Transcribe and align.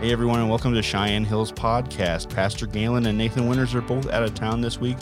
Hey, 0.00 0.12
everyone, 0.12 0.40
and 0.40 0.48
welcome 0.48 0.72
to 0.72 0.80
Cheyenne 0.80 1.26
Hills 1.26 1.52
Podcast. 1.52 2.34
Pastor 2.34 2.66
Galen 2.66 3.04
and 3.04 3.18
Nathan 3.18 3.46
Winters 3.46 3.74
are 3.74 3.82
both 3.82 4.08
out 4.08 4.22
of 4.22 4.34
town 4.34 4.62
this 4.62 4.80
week. 4.80 4.96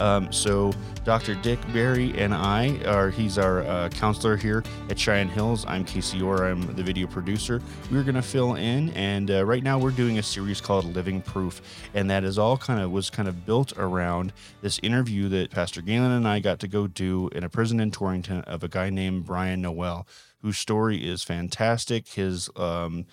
Um, 0.00 0.32
so, 0.32 0.72
Dr. 1.04 1.34
Dick 1.34 1.58
Berry 1.74 2.18
and 2.18 2.32
I 2.32 2.82
are, 2.86 3.10
he's 3.10 3.36
our 3.36 3.60
uh, 3.64 3.90
counselor 3.90 4.38
here 4.38 4.64
at 4.88 4.98
Cheyenne 4.98 5.28
Hills. 5.28 5.66
I'm 5.68 5.84
Kasey 5.84 6.24
Orr, 6.24 6.46
I'm 6.46 6.62
the 6.76 6.82
video 6.82 7.06
producer. 7.06 7.60
We're 7.90 8.04
going 8.04 8.14
to 8.14 8.22
fill 8.22 8.54
in, 8.54 8.88
and 8.94 9.30
uh, 9.30 9.44
right 9.44 9.62
now 9.62 9.78
we're 9.78 9.90
doing 9.90 10.18
a 10.18 10.22
series 10.22 10.62
called 10.62 10.86
Living 10.96 11.20
Proof. 11.20 11.60
And 11.92 12.08
that 12.08 12.24
is 12.24 12.38
all 12.38 12.56
kind 12.56 12.80
of, 12.80 12.90
was 12.90 13.10
kind 13.10 13.28
of 13.28 13.44
built 13.44 13.74
around 13.76 14.32
this 14.62 14.80
interview 14.82 15.28
that 15.28 15.50
Pastor 15.50 15.82
Galen 15.82 16.12
and 16.12 16.26
I 16.26 16.40
got 16.40 16.58
to 16.60 16.68
go 16.68 16.86
do 16.86 17.28
in 17.34 17.44
a 17.44 17.50
prison 17.50 17.80
in 17.80 17.90
Torrington 17.90 18.40
of 18.44 18.64
a 18.64 18.68
guy 18.68 18.88
named 18.88 19.26
Brian 19.26 19.60
Noel, 19.60 20.06
whose 20.40 20.56
story 20.56 21.06
is 21.06 21.22
fantastic. 21.22 22.08
His, 22.08 22.48
um, 22.56 23.04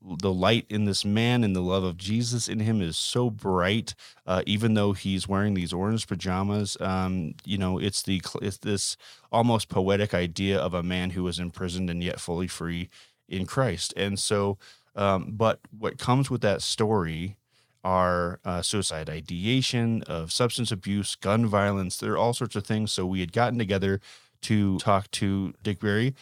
the 0.00 0.32
light 0.32 0.66
in 0.68 0.84
this 0.84 1.04
man 1.04 1.42
and 1.42 1.54
the 1.54 1.60
love 1.60 1.82
of 1.82 1.96
Jesus 1.96 2.48
in 2.48 2.60
him 2.60 2.80
is 2.80 2.96
so 2.96 3.30
bright. 3.30 3.94
Uh, 4.26 4.42
even 4.46 4.74
though 4.74 4.92
he's 4.92 5.28
wearing 5.28 5.54
these 5.54 5.72
orange 5.72 6.06
pajamas, 6.06 6.76
um, 6.80 7.34
you 7.44 7.58
know, 7.58 7.78
it's 7.78 8.02
the 8.02 8.22
it's 8.40 8.58
this 8.58 8.96
almost 9.32 9.68
poetic 9.68 10.14
idea 10.14 10.58
of 10.58 10.74
a 10.74 10.82
man 10.82 11.10
who 11.10 11.22
was 11.24 11.38
imprisoned 11.38 11.90
and 11.90 12.02
yet 12.02 12.20
fully 12.20 12.46
free 12.46 12.88
in 13.28 13.46
Christ. 13.46 13.92
And 13.96 14.18
so, 14.18 14.58
um, 14.94 15.32
but 15.32 15.60
what 15.76 15.98
comes 15.98 16.30
with 16.30 16.40
that 16.42 16.62
story 16.62 17.36
are 17.82 18.40
uh, 18.44 18.62
suicide 18.62 19.10
ideation, 19.10 20.02
of 20.06 20.32
substance 20.32 20.72
abuse, 20.72 21.16
gun 21.16 21.46
violence. 21.46 21.98
There 21.98 22.12
are 22.12 22.18
all 22.18 22.32
sorts 22.32 22.56
of 22.56 22.66
things. 22.66 22.92
So 22.92 23.04
we 23.04 23.20
had 23.20 23.32
gotten 23.32 23.58
together 23.58 24.00
to 24.42 24.78
talk 24.78 25.10
to 25.10 25.54
Dick 25.62 25.80
Berry 25.80 26.14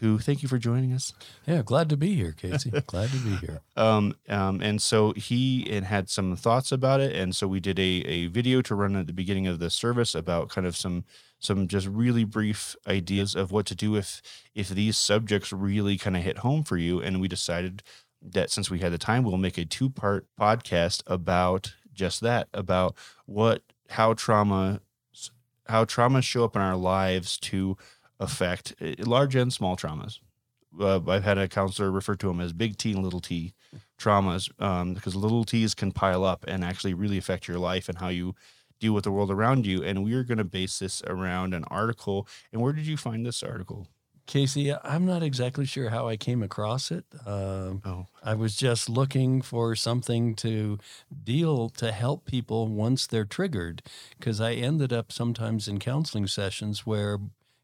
who 0.00 0.18
thank 0.18 0.42
you 0.42 0.48
for 0.48 0.58
joining 0.58 0.92
us. 0.92 1.12
Yeah, 1.46 1.62
glad 1.64 1.88
to 1.88 1.96
be 1.96 2.14
here, 2.14 2.32
Kasey. 2.32 2.70
glad 2.86 3.10
to 3.10 3.18
be 3.18 3.36
here. 3.36 3.60
Um, 3.76 4.14
um, 4.28 4.60
and 4.60 4.80
so 4.80 5.12
he 5.12 5.68
had 5.84 6.08
some 6.08 6.36
thoughts 6.36 6.70
about 6.70 7.00
it, 7.00 7.14
and 7.14 7.34
so 7.34 7.48
we 7.48 7.60
did 7.60 7.78
a, 7.78 7.82
a 7.82 8.26
video 8.26 8.62
to 8.62 8.74
run 8.74 8.96
at 8.96 9.06
the 9.06 9.12
beginning 9.12 9.46
of 9.46 9.58
the 9.58 9.70
service 9.70 10.14
about 10.14 10.48
kind 10.48 10.66
of 10.66 10.76
some 10.76 11.04
some 11.40 11.68
just 11.68 11.86
really 11.86 12.24
brief 12.24 12.74
ideas 12.86 13.34
of 13.34 13.52
what 13.52 13.66
to 13.66 13.74
do 13.74 13.96
if 13.96 14.22
if 14.54 14.68
these 14.68 14.96
subjects 14.98 15.52
really 15.52 15.96
kind 15.96 16.16
of 16.16 16.22
hit 16.22 16.38
home 16.38 16.64
for 16.64 16.76
you. 16.76 17.00
And 17.00 17.20
we 17.20 17.28
decided 17.28 17.82
that 18.22 18.50
since 18.50 18.70
we 18.70 18.80
had 18.80 18.92
the 18.92 18.98
time, 18.98 19.24
we'll 19.24 19.36
make 19.36 19.58
a 19.58 19.64
two 19.64 19.90
part 19.90 20.26
podcast 20.38 21.02
about 21.06 21.74
just 21.92 22.20
that, 22.20 22.48
about 22.52 22.94
what 23.26 23.62
how 23.90 24.14
trauma 24.14 24.80
how 25.66 25.84
traumas 25.84 26.24
show 26.24 26.44
up 26.44 26.56
in 26.56 26.62
our 26.62 26.76
lives 26.76 27.36
to 27.38 27.76
affect 28.20 28.74
eh, 28.80 28.94
large 28.98 29.34
and 29.34 29.52
small 29.52 29.76
traumas. 29.76 30.20
Uh, 30.78 31.00
I've 31.08 31.24
had 31.24 31.38
a 31.38 31.48
counselor 31.48 31.90
refer 31.90 32.14
to 32.16 32.28
them 32.28 32.40
as 32.40 32.52
big 32.52 32.76
T 32.76 32.92
and 32.92 33.02
little 33.02 33.20
t 33.20 33.54
traumas 33.98 34.50
um, 34.62 34.94
because 34.94 35.16
little 35.16 35.44
t's 35.44 35.74
can 35.74 35.92
pile 35.92 36.24
up 36.24 36.44
and 36.46 36.64
actually 36.64 36.94
really 36.94 37.18
affect 37.18 37.48
your 37.48 37.58
life 37.58 37.88
and 37.88 37.98
how 37.98 38.08
you 38.08 38.34
deal 38.78 38.92
with 38.92 39.04
the 39.04 39.10
world 39.10 39.30
around 39.30 39.66
you. 39.66 39.82
And 39.82 40.04
we 40.04 40.14
are 40.14 40.22
going 40.22 40.38
to 40.38 40.44
base 40.44 40.78
this 40.78 41.02
around 41.06 41.52
an 41.54 41.64
article. 41.64 42.28
And 42.52 42.62
where 42.62 42.72
did 42.72 42.86
you 42.86 42.96
find 42.96 43.26
this 43.26 43.42
article? 43.42 43.88
Kasey, 44.28 44.78
I'm 44.84 45.06
not 45.06 45.22
exactly 45.22 45.64
sure 45.64 45.88
how 45.88 46.06
I 46.06 46.18
came 46.18 46.42
across 46.42 46.90
it. 46.90 47.06
Uh, 47.26 47.72
oh. 47.84 48.06
I 48.22 48.34
was 48.34 48.54
just 48.54 48.88
looking 48.90 49.40
for 49.40 49.74
something 49.74 50.34
to 50.36 50.78
deal 51.24 51.70
to 51.70 51.90
help 51.90 52.26
people 52.26 52.68
once 52.68 53.06
they're 53.06 53.24
triggered, 53.24 53.82
because 54.18 54.38
I 54.38 54.52
ended 54.52 54.92
up 54.92 55.10
sometimes 55.12 55.66
in 55.66 55.78
counseling 55.78 56.26
sessions 56.26 56.84
where 56.84 57.18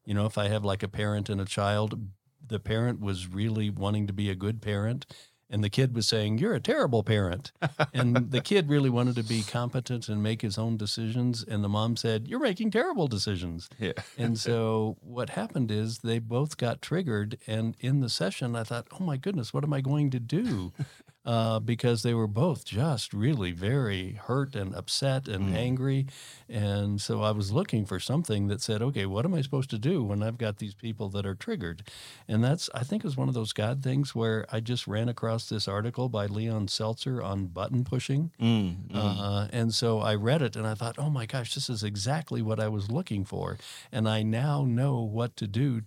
you 0.04 0.14
know, 0.14 0.26
if 0.26 0.38
I 0.38 0.48
have 0.48 0.64
like 0.64 0.82
a 0.82 0.88
parent 0.88 1.28
and 1.28 1.40
a 1.40 1.44
child, 1.44 1.98
the 2.46 2.60
parent 2.60 3.00
was 3.00 3.26
really 3.26 3.70
wanting 3.70 4.06
to 4.06 4.12
be 4.12 4.30
a 4.30 4.34
good 4.34 4.60
parent 4.60 5.06
and 5.50 5.62
the 5.62 5.70
kid 5.70 5.94
was 5.94 6.08
saying 6.08 6.38
you're 6.38 6.54
a 6.54 6.60
terrible 6.60 7.02
parent. 7.02 7.52
And 7.92 8.32
the 8.32 8.40
kid 8.40 8.68
really 8.68 8.90
wanted 8.90 9.14
to 9.16 9.22
be 9.22 9.42
competent 9.42 10.08
and 10.08 10.20
make 10.20 10.42
his 10.42 10.58
own 10.58 10.76
decisions 10.76 11.44
and 11.44 11.62
the 11.62 11.68
mom 11.68 11.96
said 11.96 12.26
you're 12.26 12.40
making 12.40 12.72
terrible 12.72 13.06
decisions. 13.06 13.68
Yeah. 13.78 13.92
And 14.18 14.36
so 14.38 14.96
what 15.00 15.30
happened 15.30 15.70
is 15.70 15.98
they 15.98 16.18
both 16.18 16.56
got 16.56 16.82
triggered 16.82 17.38
and 17.46 17.76
in 17.78 18.00
the 18.00 18.08
session 18.08 18.56
i 18.56 18.64
thought 18.64 18.88
oh 18.98 19.04
my 19.04 19.16
goodness 19.16 19.54
what 19.54 19.64
am 19.64 19.72
i 19.72 19.80
going 19.80 20.10
to 20.10 20.18
do 20.18 20.72
uh, 21.24 21.58
because 21.58 22.02
they 22.02 22.12
were 22.12 22.26
both 22.26 22.64
just 22.64 23.14
really 23.14 23.50
very 23.50 24.12
hurt 24.12 24.54
and 24.54 24.74
upset 24.74 25.26
and 25.26 25.50
mm. 25.50 25.56
angry. 25.56 26.06
And 26.48 27.00
so 27.00 27.22
I 27.22 27.30
was 27.30 27.50
looking 27.50 27.86
for 27.86 27.98
something 27.98 28.48
that 28.48 28.60
said, 28.60 28.82
okay, 28.82 29.06
what 29.06 29.24
am 29.24 29.34
I 29.34 29.40
supposed 29.40 29.70
to 29.70 29.78
do 29.78 30.04
when 30.04 30.22
I've 30.22 30.36
got 30.36 30.58
these 30.58 30.74
people 30.74 31.08
that 31.10 31.24
are 31.24 31.34
triggered? 31.34 31.82
And 32.28 32.44
that's, 32.44 32.68
I 32.74 32.84
think, 32.84 33.04
is 33.04 33.16
one 33.16 33.28
of 33.28 33.34
those 33.34 33.54
God 33.54 33.82
things 33.82 34.14
where 34.14 34.44
I 34.52 34.60
just 34.60 34.86
ran 34.86 35.08
across 35.08 35.48
this 35.48 35.66
article 35.66 36.10
by 36.10 36.26
Leon 36.26 36.68
Seltzer 36.68 37.22
on 37.22 37.46
button 37.46 37.84
pushing. 37.84 38.30
Mm, 38.40 38.88
mm. 38.88 38.94
Uh, 38.94 39.48
and 39.50 39.72
so 39.72 40.00
I 40.00 40.14
read 40.14 40.42
it 40.42 40.56
and 40.56 40.66
I 40.66 40.74
thought, 40.74 40.98
oh 40.98 41.10
my 41.10 41.24
gosh, 41.24 41.54
this 41.54 41.70
is 41.70 41.82
exactly 41.82 42.42
what 42.42 42.60
I 42.60 42.68
was 42.68 42.90
looking 42.90 43.24
for. 43.24 43.56
And 43.90 44.06
I 44.06 44.22
now 44.22 44.64
know 44.64 45.00
what 45.00 45.36
to 45.36 45.46
do, 45.46 45.82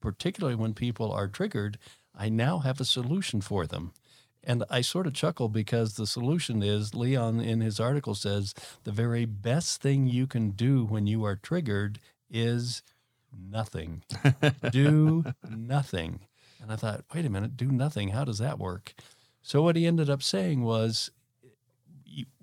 particularly 0.00 0.56
when 0.56 0.74
people 0.74 1.12
are 1.12 1.28
triggered. 1.28 1.78
I 2.12 2.28
now 2.28 2.58
have 2.58 2.80
a 2.80 2.84
solution 2.84 3.40
for 3.40 3.66
them. 3.66 3.92
And 4.42 4.64
I 4.70 4.80
sort 4.80 5.06
of 5.06 5.12
chuckle 5.12 5.48
because 5.48 5.94
the 5.94 6.06
solution 6.06 6.62
is 6.62 6.94
Leon 6.94 7.40
in 7.40 7.60
his 7.60 7.78
article 7.78 8.14
says 8.14 8.54
the 8.84 8.92
very 8.92 9.26
best 9.26 9.82
thing 9.82 10.06
you 10.06 10.26
can 10.26 10.50
do 10.50 10.84
when 10.84 11.06
you 11.06 11.24
are 11.24 11.36
triggered 11.36 11.98
is 12.30 12.82
nothing. 13.38 14.02
do 14.70 15.24
nothing. 15.48 16.20
And 16.62 16.72
I 16.72 16.76
thought, 16.76 17.04
wait 17.14 17.26
a 17.26 17.30
minute, 17.30 17.56
do 17.56 17.70
nothing. 17.70 18.08
How 18.08 18.24
does 18.24 18.38
that 18.38 18.58
work? 18.58 18.94
So 19.42 19.62
what 19.62 19.76
he 19.76 19.86
ended 19.86 20.10
up 20.10 20.22
saying 20.22 20.62
was 20.62 21.10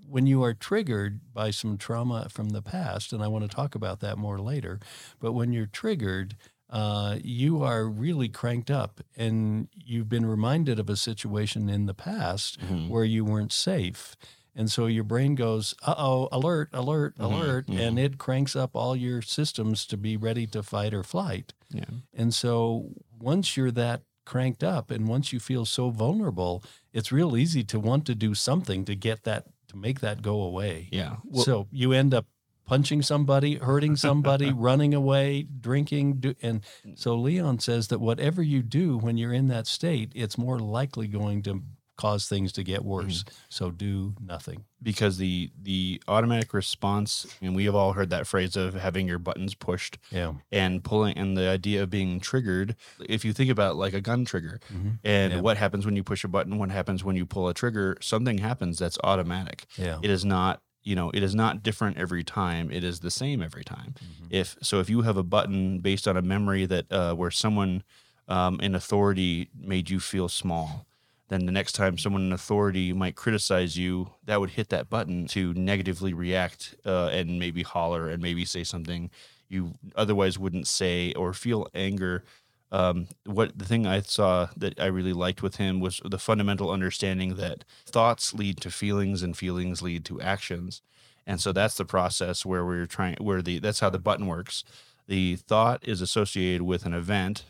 when 0.09 0.25
you 0.25 0.43
are 0.43 0.53
triggered 0.53 1.19
by 1.33 1.51
some 1.51 1.77
trauma 1.77 2.27
from 2.29 2.49
the 2.49 2.61
past, 2.61 3.11
and 3.11 3.21
I 3.21 3.27
want 3.27 3.49
to 3.49 3.53
talk 3.53 3.75
about 3.75 3.99
that 3.99 4.17
more 4.17 4.39
later, 4.39 4.79
but 5.19 5.33
when 5.33 5.51
you're 5.51 5.65
triggered, 5.65 6.35
uh, 6.69 7.17
you 7.23 7.63
are 7.63 7.87
really 7.87 8.27
cranked 8.27 8.69
up 8.69 9.01
and 9.15 9.69
you've 9.73 10.09
been 10.09 10.25
reminded 10.25 10.79
of 10.79 10.89
a 10.89 10.97
situation 10.97 11.69
in 11.69 11.85
the 11.85 11.93
past 11.93 12.59
mm-hmm. 12.59 12.89
where 12.89 13.05
you 13.05 13.23
weren't 13.23 13.53
safe. 13.53 14.15
And 14.55 14.71
so 14.71 14.87
your 14.87 15.03
brain 15.03 15.35
goes, 15.35 15.75
uh 15.85 15.95
oh, 15.97 16.27
alert, 16.31 16.69
alert, 16.73 17.15
mm-hmm. 17.15 17.33
alert. 17.33 17.67
Mm-hmm. 17.67 17.79
And 17.79 17.99
it 17.99 18.17
cranks 18.17 18.55
up 18.55 18.75
all 18.75 18.95
your 18.95 19.21
systems 19.21 19.85
to 19.85 19.97
be 19.97 20.17
ready 20.17 20.47
to 20.47 20.63
fight 20.63 20.93
or 20.93 21.03
flight. 21.03 21.53
Yeah. 21.69 21.85
And 22.13 22.33
so 22.33 22.89
once 23.19 23.55
you're 23.55 23.71
that 23.71 24.01
cranked 24.25 24.63
up 24.63 24.91
and 24.91 25.07
once 25.07 25.31
you 25.31 25.39
feel 25.39 25.63
so 25.63 25.89
vulnerable, 25.89 26.63
it's 26.91 27.11
real 27.11 27.37
easy 27.37 27.63
to 27.63 27.79
want 27.79 28.05
to 28.07 28.15
do 28.15 28.33
something 28.33 28.83
to 28.85 28.95
get 28.95 29.23
that, 29.23 29.45
to 29.69 29.77
make 29.77 30.01
that 30.01 30.21
go 30.21 30.41
away. 30.41 30.89
Yeah. 30.91 31.17
Well, 31.23 31.43
so 31.43 31.67
you 31.71 31.93
end 31.93 32.13
up 32.13 32.25
punching 32.67 33.01
somebody, 33.01 33.55
hurting 33.55 33.95
somebody, 34.07 34.51
running 34.51 34.93
away, 34.93 35.47
drinking. 35.59 36.19
Do, 36.19 36.35
and 36.43 36.61
so 36.93 37.15
Leon 37.15 37.59
says 37.59 37.87
that 37.87 37.99
whatever 37.99 38.43
you 38.43 38.61
do 38.61 38.97
when 38.97 39.17
you're 39.17 39.33
in 39.33 39.47
that 39.47 39.65
state, 39.65 40.11
it's 40.13 40.37
more 40.37 40.59
likely 40.59 41.07
going 41.07 41.41
to 41.43 41.63
cause 41.97 42.27
things 42.27 42.51
to 42.53 42.63
get 42.63 42.85
worse. 42.85 43.23
Mm. 43.23 43.33
So 43.49 43.71
do 43.71 44.13
nothing. 44.23 44.65
Because 44.81 45.17
the 45.17 45.49
the 45.59 46.01
automatic 46.07 46.53
response, 46.53 47.25
and 47.41 47.55
we 47.55 47.65
have 47.65 47.73
all 47.73 47.93
heard 47.93 48.11
that 48.11 48.27
phrase 48.27 48.55
of 48.55 48.75
having 48.75 49.07
your 49.07 49.17
buttons 49.17 49.55
pushed, 49.55 49.97
yeah, 50.11 50.33
and 50.51 50.83
pulling, 50.83 51.17
and 51.17 51.35
the 51.35 51.49
idea 51.49 51.81
of 51.83 51.89
being 51.89 52.19
triggered. 52.19 52.75
If 52.99 53.25
you 53.25 53.33
think 53.33 53.49
about 53.49 53.75
like 53.75 53.93
a 53.93 54.01
gun 54.01 54.23
trigger, 54.23 54.59
mm-hmm. 54.71 54.91
and 55.03 55.33
yeah. 55.33 55.39
what 55.39 55.57
happens 55.57 55.85
when 55.85 55.95
you 55.95 56.03
push 56.03 56.23
a 56.23 56.27
button, 56.27 56.59
what 56.59 56.69
happens 56.69 57.03
when 57.03 57.15
you 57.15 57.25
pull 57.25 57.47
a 57.47 57.55
trigger, 57.55 57.97
something 58.01 58.37
happens 58.37 58.77
that's 58.77 58.99
automatic. 59.03 59.65
Yeah, 59.77 59.97
it 60.03 60.11
is 60.11 60.23
not 60.23 60.61
you 60.87 60.95
know 60.95 61.11
it 61.13 61.21
is 61.21 61.35
not 61.35 61.61
different 61.61 61.97
every 61.97 62.23
time 62.23 62.71
it 62.71 62.81
is 62.81 63.01
the 63.01 63.11
same 63.11 63.41
every 63.41 63.63
time 63.63 63.93
mm-hmm. 63.99 64.27
if 64.29 64.55
so 64.61 64.79
if 64.79 64.89
you 64.89 65.01
have 65.01 65.17
a 65.17 65.23
button 65.23 65.79
based 65.79 66.07
on 66.07 66.15
a 66.15 66.21
memory 66.21 66.65
that 66.65 66.89
uh, 66.91 67.13
where 67.13 67.29
someone 67.29 67.83
um, 68.29 68.57
in 68.61 68.73
authority 68.73 69.49
made 69.59 69.89
you 69.89 69.99
feel 69.99 70.29
small 70.29 70.85
then 71.27 71.45
the 71.45 71.51
next 71.51 71.73
time 71.73 71.97
someone 71.97 72.21
in 72.21 72.31
authority 72.31 72.93
might 72.93 73.17
criticize 73.17 73.77
you 73.77 74.09
that 74.23 74.39
would 74.39 74.51
hit 74.51 74.69
that 74.69 74.89
button 74.89 75.27
to 75.27 75.53
negatively 75.55 76.13
react 76.13 76.73
uh, 76.85 77.07
and 77.07 77.37
maybe 77.37 77.63
holler 77.63 78.07
and 78.07 78.23
maybe 78.23 78.45
say 78.45 78.63
something 78.63 79.09
you 79.49 79.73
otherwise 79.95 80.39
wouldn't 80.39 80.67
say 80.67 81.11
or 81.13 81.33
feel 81.33 81.67
anger 81.73 82.23
um, 82.71 83.07
what 83.25 83.57
the 83.57 83.65
thing 83.65 83.85
I 83.85 84.01
saw 84.01 84.49
that 84.57 84.79
I 84.79 84.87
really 84.87 85.13
liked 85.13 85.41
with 85.41 85.55
him 85.55 85.79
was 85.79 86.01
the 86.03 86.19
fundamental 86.19 86.69
understanding 86.69 87.35
that 87.35 87.63
thoughts 87.85 88.33
lead 88.33 88.59
to 88.61 88.71
feelings 88.71 89.23
and 89.23 89.37
feelings 89.37 89.81
lead 89.81 90.03
to 90.05 90.19
actions. 90.21 90.81
And 91.25 91.39
so 91.39 91.51
that's 91.51 91.75
the 91.75 91.85
process 91.85 92.45
where 92.45 92.65
we're 92.65 92.85
trying, 92.85 93.17
where 93.19 93.41
the, 93.41 93.59
that's 93.59 93.79
how 93.79 93.89
the 93.89 93.99
button 93.99 94.27
works. 94.27 94.63
The 95.07 95.37
thought 95.37 95.87
is 95.87 96.01
associated 96.01 96.61
with 96.63 96.85
an 96.85 96.93
event. 96.93 97.45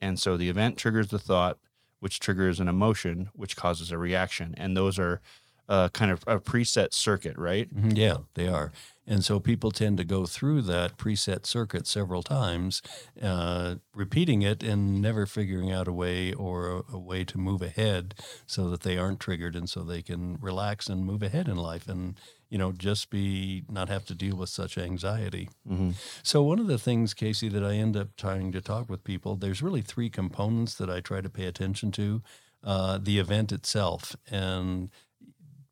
And 0.00 0.18
so 0.18 0.36
the 0.36 0.48
event 0.48 0.76
triggers 0.76 1.08
the 1.08 1.18
thought, 1.18 1.58
which 2.00 2.20
triggers 2.20 2.60
an 2.60 2.68
emotion, 2.68 3.30
which 3.32 3.56
causes 3.56 3.90
a 3.90 3.98
reaction. 3.98 4.54
And 4.56 4.76
those 4.76 4.98
are 4.98 5.20
uh, 5.68 5.88
kind 5.90 6.10
of 6.10 6.22
a 6.26 6.38
preset 6.38 6.92
circuit, 6.94 7.36
right? 7.36 7.72
Mhm, 7.74 7.96
Yeah, 7.96 8.18
they 8.34 8.48
are. 8.48 8.72
And 9.08 9.24
so 9.24 9.38
people 9.38 9.70
tend 9.70 9.98
to 9.98 10.04
go 10.04 10.26
through 10.26 10.62
that 10.62 10.96
preset 10.96 11.46
circuit 11.46 11.86
several 11.86 12.22
times, 12.24 12.82
uh, 13.22 13.76
repeating 13.94 14.42
it 14.42 14.62
and 14.62 15.00
never 15.00 15.26
figuring 15.26 15.70
out 15.70 15.86
a 15.86 15.92
way 15.92 16.32
or 16.32 16.70
a, 16.88 16.94
a 16.94 16.98
way 16.98 17.24
to 17.24 17.38
move 17.38 17.62
ahead 17.62 18.14
so 18.46 18.68
that 18.70 18.80
they 18.82 18.98
aren't 18.98 19.20
triggered 19.20 19.54
and 19.54 19.68
so 19.70 19.82
they 19.82 20.02
can 20.02 20.36
relax 20.40 20.88
and 20.88 21.04
move 21.04 21.22
ahead 21.22 21.46
in 21.48 21.56
life 21.56 21.88
and, 21.88 22.18
you 22.50 22.58
know, 22.58 22.72
just 22.72 23.10
be 23.10 23.64
not 23.68 23.88
have 23.88 24.04
to 24.06 24.14
deal 24.14 24.36
with 24.36 24.48
such 24.48 24.76
anxiety. 24.76 25.48
Mm-hmm. 25.68 25.92
So, 26.22 26.42
one 26.42 26.58
of 26.58 26.66
the 26.66 26.78
things, 26.78 27.14
Kasey, 27.14 27.50
that 27.52 27.64
I 27.64 27.74
end 27.74 27.96
up 27.96 28.16
trying 28.16 28.52
to 28.52 28.60
talk 28.60 28.88
with 28.88 29.04
people, 29.04 29.36
there's 29.36 29.62
really 29.62 29.82
three 29.82 30.10
components 30.10 30.74
that 30.76 30.90
I 30.90 31.00
try 31.00 31.20
to 31.20 31.30
pay 31.30 31.44
attention 31.46 31.90
to 31.92 32.22
uh, 32.64 32.98
the 33.00 33.18
event 33.18 33.52
itself. 33.52 34.16
And 34.30 34.90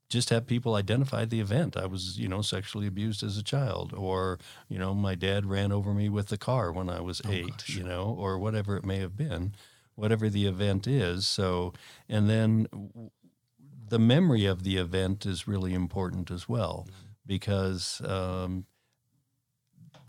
just 0.08 0.30
have 0.30 0.46
people 0.46 0.74
identify 0.74 1.24
the 1.24 1.40
event. 1.40 1.76
I 1.76 1.86
was, 1.86 2.18
you 2.18 2.28
know, 2.28 2.42
sexually 2.42 2.86
abused 2.86 3.22
as 3.22 3.36
a 3.38 3.42
child, 3.42 3.92
or, 3.96 4.38
you 4.68 4.78
know, 4.78 4.94
my 4.94 5.14
dad 5.14 5.46
ran 5.46 5.72
over 5.72 5.92
me 5.92 6.08
with 6.08 6.28
the 6.28 6.38
car 6.38 6.70
when 6.72 6.88
I 6.88 7.00
was 7.00 7.22
eight, 7.28 7.48
gosh. 7.48 7.70
you 7.70 7.82
know, 7.82 8.14
or 8.18 8.38
whatever 8.38 8.76
it 8.76 8.84
may 8.84 8.98
have 8.98 9.16
been, 9.16 9.54
whatever 9.94 10.28
the 10.28 10.46
event 10.46 10.86
is. 10.86 11.26
So, 11.26 11.72
and 12.08 12.28
then 12.28 12.68
the 13.88 13.98
memory 13.98 14.46
of 14.46 14.62
the 14.62 14.76
event 14.76 15.26
is 15.26 15.48
really 15.48 15.74
important 15.74 16.30
as 16.30 16.48
well 16.48 16.86
because 17.26 18.00
um, 18.04 18.66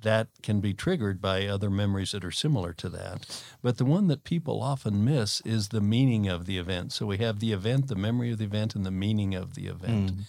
that 0.01 0.27
can 0.43 0.59
be 0.61 0.73
triggered 0.73 1.21
by 1.21 1.47
other 1.47 1.69
memories 1.69 2.11
that 2.11 2.23
are 2.25 2.31
similar 2.31 2.73
to 2.73 2.89
that. 2.89 3.43
But 3.61 3.77
the 3.77 3.85
one 3.85 4.07
that 4.07 4.23
people 4.23 4.61
often 4.61 5.03
miss 5.03 5.41
is 5.41 5.69
the 5.69 5.81
meaning 5.81 6.27
of 6.27 6.45
the 6.45 6.57
event. 6.57 6.91
So 6.93 7.05
we 7.05 7.17
have 7.17 7.39
the 7.39 7.51
event, 7.53 7.87
the 7.87 7.95
memory 7.95 8.31
of 8.31 8.37
the 8.37 8.45
event, 8.45 8.75
and 8.75 8.85
the 8.85 8.91
meaning 8.91 9.33
of 9.35 9.55
the 9.55 9.67
event. 9.67 10.11
And- 10.11 10.25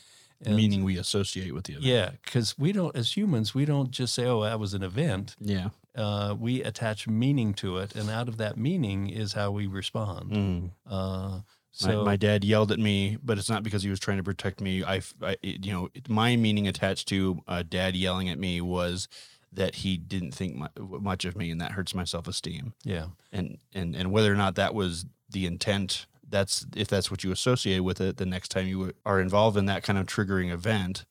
Meaning 0.56 0.84
we 0.84 0.98
associate 0.98 1.54
with 1.54 1.64
the 1.64 1.72
event. 1.72 1.86
yeah, 1.86 2.10
because 2.22 2.58
we 2.58 2.70
don't, 2.70 2.94
as 2.94 3.16
humans, 3.16 3.54
we 3.54 3.64
don't 3.64 3.90
just 3.90 4.12
say, 4.14 4.26
"Oh, 4.26 4.42
that 4.42 4.60
was 4.60 4.74
an 4.74 4.82
event." 4.82 5.34
Yeah. 5.40 5.70
Uh, 5.94 6.36
we 6.38 6.62
attach 6.62 7.08
meaning 7.08 7.54
to 7.54 7.78
it, 7.78 7.94
and 7.96 8.10
out 8.10 8.28
of 8.28 8.36
that 8.36 8.58
meaning 8.58 9.08
is 9.08 9.32
how 9.32 9.50
we 9.50 9.66
respond. 9.66 10.30
Mm. 10.30 10.70
Uh, 10.86 11.28
My, 11.30 11.40
so 11.72 12.04
my 12.04 12.16
dad 12.16 12.44
yelled 12.44 12.70
at 12.70 12.78
me, 12.78 13.16
but 13.24 13.38
it's 13.38 13.48
not 13.48 13.62
because 13.62 13.82
he 13.82 13.88
was 13.88 13.98
trying 13.98 14.18
to 14.18 14.22
protect 14.22 14.60
me. 14.60 14.84
I, 14.84 15.00
I 15.22 15.36
you 15.42 15.72
know, 15.72 15.88
my 16.06 16.36
meaning 16.36 16.68
attached 16.68 17.08
to 17.08 17.42
uh, 17.48 17.62
dad 17.66 17.96
yelling 17.96 18.28
at 18.28 18.38
me 18.38 18.60
was 18.60 19.08
that 19.52 19.76
he 19.76 19.96
didn't 19.96 20.32
think 20.32 20.60
much 20.78 21.24
of 21.24 21.36
me, 21.36 21.50
and 21.50 21.60
that 21.60 21.72
hurts 21.72 21.94
my 21.94 22.04
self 22.04 22.28
esteem. 22.28 22.74
yeah, 22.84 23.06
And 23.32 23.58
and 23.74 23.94
and 23.94 24.12
whether 24.12 24.32
or 24.32 24.36
not 24.36 24.54
that 24.56 24.74
was 24.74 25.06
the 25.30 25.46
intent, 25.46 26.06
that's 26.28 26.66
if 26.76 26.88
that's 26.88 27.10
what 27.10 27.24
you 27.24 27.32
associate 27.32 27.80
with 27.80 28.00
it. 28.00 28.16
The 28.16 28.26
next 28.26 28.48
time 28.50 28.66
you 28.66 28.92
are 29.04 29.20
involved 29.20 29.56
in 29.56 29.66
that 29.66 29.82
kind 29.82 29.98
of 29.98 30.06
triggering 30.06 30.52
event, 30.52 31.04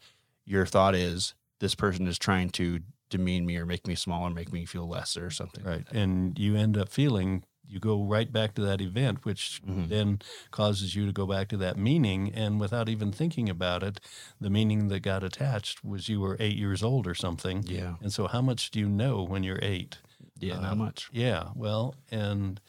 your 0.46 0.66
thought 0.66 0.96
is 0.96 1.34
this 1.60 1.76
person 1.76 2.08
is 2.08 2.20
trying 2.20 2.50
to 2.52 2.82
demean 3.10 3.46
me 3.46 3.58
or 3.58 3.66
make 3.66 3.88
me 3.88 3.96
small 3.96 4.24
or 4.24 4.30
make 4.30 4.52
me 4.52 4.66
feel 4.66 4.88
lesser 4.88 5.26
or 5.26 5.30
something. 5.30 5.64
like 5.64 5.74
right. 5.74 5.86
that. 5.86 5.96
And 5.96 6.38
you 6.38 6.56
end 6.56 6.78
up 6.78 6.90
feeling 6.90 7.44
you 7.68 7.80
go 7.80 8.04
right 8.04 8.32
back 8.32 8.54
to 8.56 8.62
that 8.62 8.82
event, 8.82 9.26
which 9.26 9.62
Mhm. 9.68 9.90
then 9.90 10.20
causes 10.52 10.96
you 10.96 11.06
to 11.06 11.12
go 11.12 11.26
back 11.26 11.48
to 11.50 11.58
that 11.58 11.78
meaning. 11.78 12.32
And 12.34 12.60
without 12.60 12.88
even 12.90 13.12
thinking 13.12 13.50
about 13.50 13.84
it, 13.84 14.00
the 14.40 14.50
meaning 14.50 14.88
that 14.90 15.00
got 15.02 15.24
attached 15.24 15.84
was 15.84 16.08
you 16.10 16.20
were 16.22 16.38
eight 16.40 16.58
years 16.58 16.84
old 16.84 17.08
or 17.08 17.16
something. 17.16 17.64
Yeah. 17.68 17.96
And 18.02 18.14
so, 18.14 18.28
how 18.28 18.42
much 18.42 18.72
do 18.72 18.80
you 18.80 18.88
know 18.90 19.24
when 19.24 19.44
you're 19.44 19.60
eight? 19.62 19.98
Yeah. 20.40 20.58
Uh, 20.58 20.62
not 20.62 20.78
much. 20.78 21.10
Yeah, 21.14 21.50
well, 21.56 21.96
and 22.12 22.60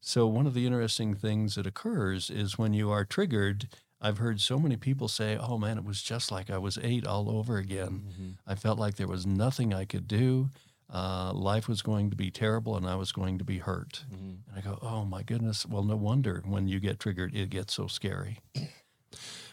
so 0.00 0.26
one 0.26 0.46
of 0.46 0.54
the 0.54 0.66
interesting 0.66 1.14
things 1.14 1.54
that 1.56 1.66
occurs 1.66 2.30
is 2.30 2.56
when 2.58 2.72
you 2.74 2.90
are 2.90 3.04
triggered. 3.04 3.68
I've 4.02 4.16
heard 4.16 4.40
so 4.40 4.58
many 4.58 4.78
people 4.78 5.08
say, 5.08 5.36
"Oh 5.36 5.58
man, 5.58 5.76
it 5.76 5.84
was 5.84 6.02
just 6.02 6.32
like 6.32 6.48
I 6.48 6.56
was 6.56 6.78
eight 6.82 7.06
all 7.06 7.28
over 7.30 7.58
again. 7.58 8.04
Mm-hmm. 8.08 8.30
I 8.46 8.54
felt 8.54 8.78
like 8.78 8.96
there 8.96 9.06
was 9.06 9.26
nothing 9.26 9.74
I 9.74 9.84
could 9.84 10.08
do. 10.08 10.48
Uh, 10.92 11.32
life 11.32 11.68
was 11.68 11.82
going 11.82 12.10
to 12.10 12.16
be 12.16 12.30
terrible, 12.30 12.76
and 12.76 12.86
I 12.86 12.96
was 12.96 13.12
going 13.12 13.38
to 13.38 13.44
be 13.44 13.58
hurt." 13.58 14.04
Mm-hmm. 14.12 14.50
And 14.50 14.56
I 14.56 14.60
go, 14.60 14.78
"Oh 14.82 15.04
my 15.04 15.22
goodness! 15.22 15.66
Well, 15.66 15.84
no 15.84 15.96
wonder 15.96 16.42
when 16.46 16.68
you 16.68 16.80
get 16.80 16.98
triggered, 16.98 17.34
it 17.34 17.50
gets 17.50 17.74
so 17.74 17.86
scary." 17.86 18.40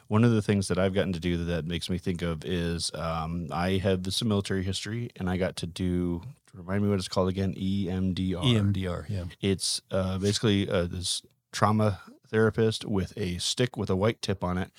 One 0.07 0.23
of 0.23 0.31
the 0.31 0.41
things 0.41 0.69
that 0.69 0.77
I've 0.77 0.93
gotten 0.93 1.11
to 1.13 1.19
do 1.19 1.43
that 1.45 1.65
makes 1.65 1.89
me 1.89 1.97
think 1.97 2.21
of 2.21 2.45
is 2.45 2.91
um, 2.95 3.47
I 3.51 3.71
have 3.71 4.11
some 4.13 4.29
military 4.29 4.63
history, 4.63 5.09
and 5.17 5.29
I 5.29 5.37
got 5.37 5.57
to 5.57 5.67
do. 5.67 6.21
Remind 6.53 6.81
me 6.83 6.89
what 6.89 6.97
it's 6.97 7.09
called 7.09 7.29
again? 7.29 7.53
EMDR. 7.53 8.41
EMDR, 8.41 9.09
yeah, 9.09 9.25
It's 9.41 9.81
uh, 9.91 10.17
basically 10.17 10.67
uh, 10.67 10.85
this 10.85 11.21
trauma 11.51 11.99
therapist 12.29 12.85
with 12.85 13.13
a 13.17 13.37
stick 13.37 13.77
with 13.77 13.89
a 13.89 13.95
white 13.95 14.21
tip 14.21 14.43
on 14.43 14.57
it. 14.57 14.71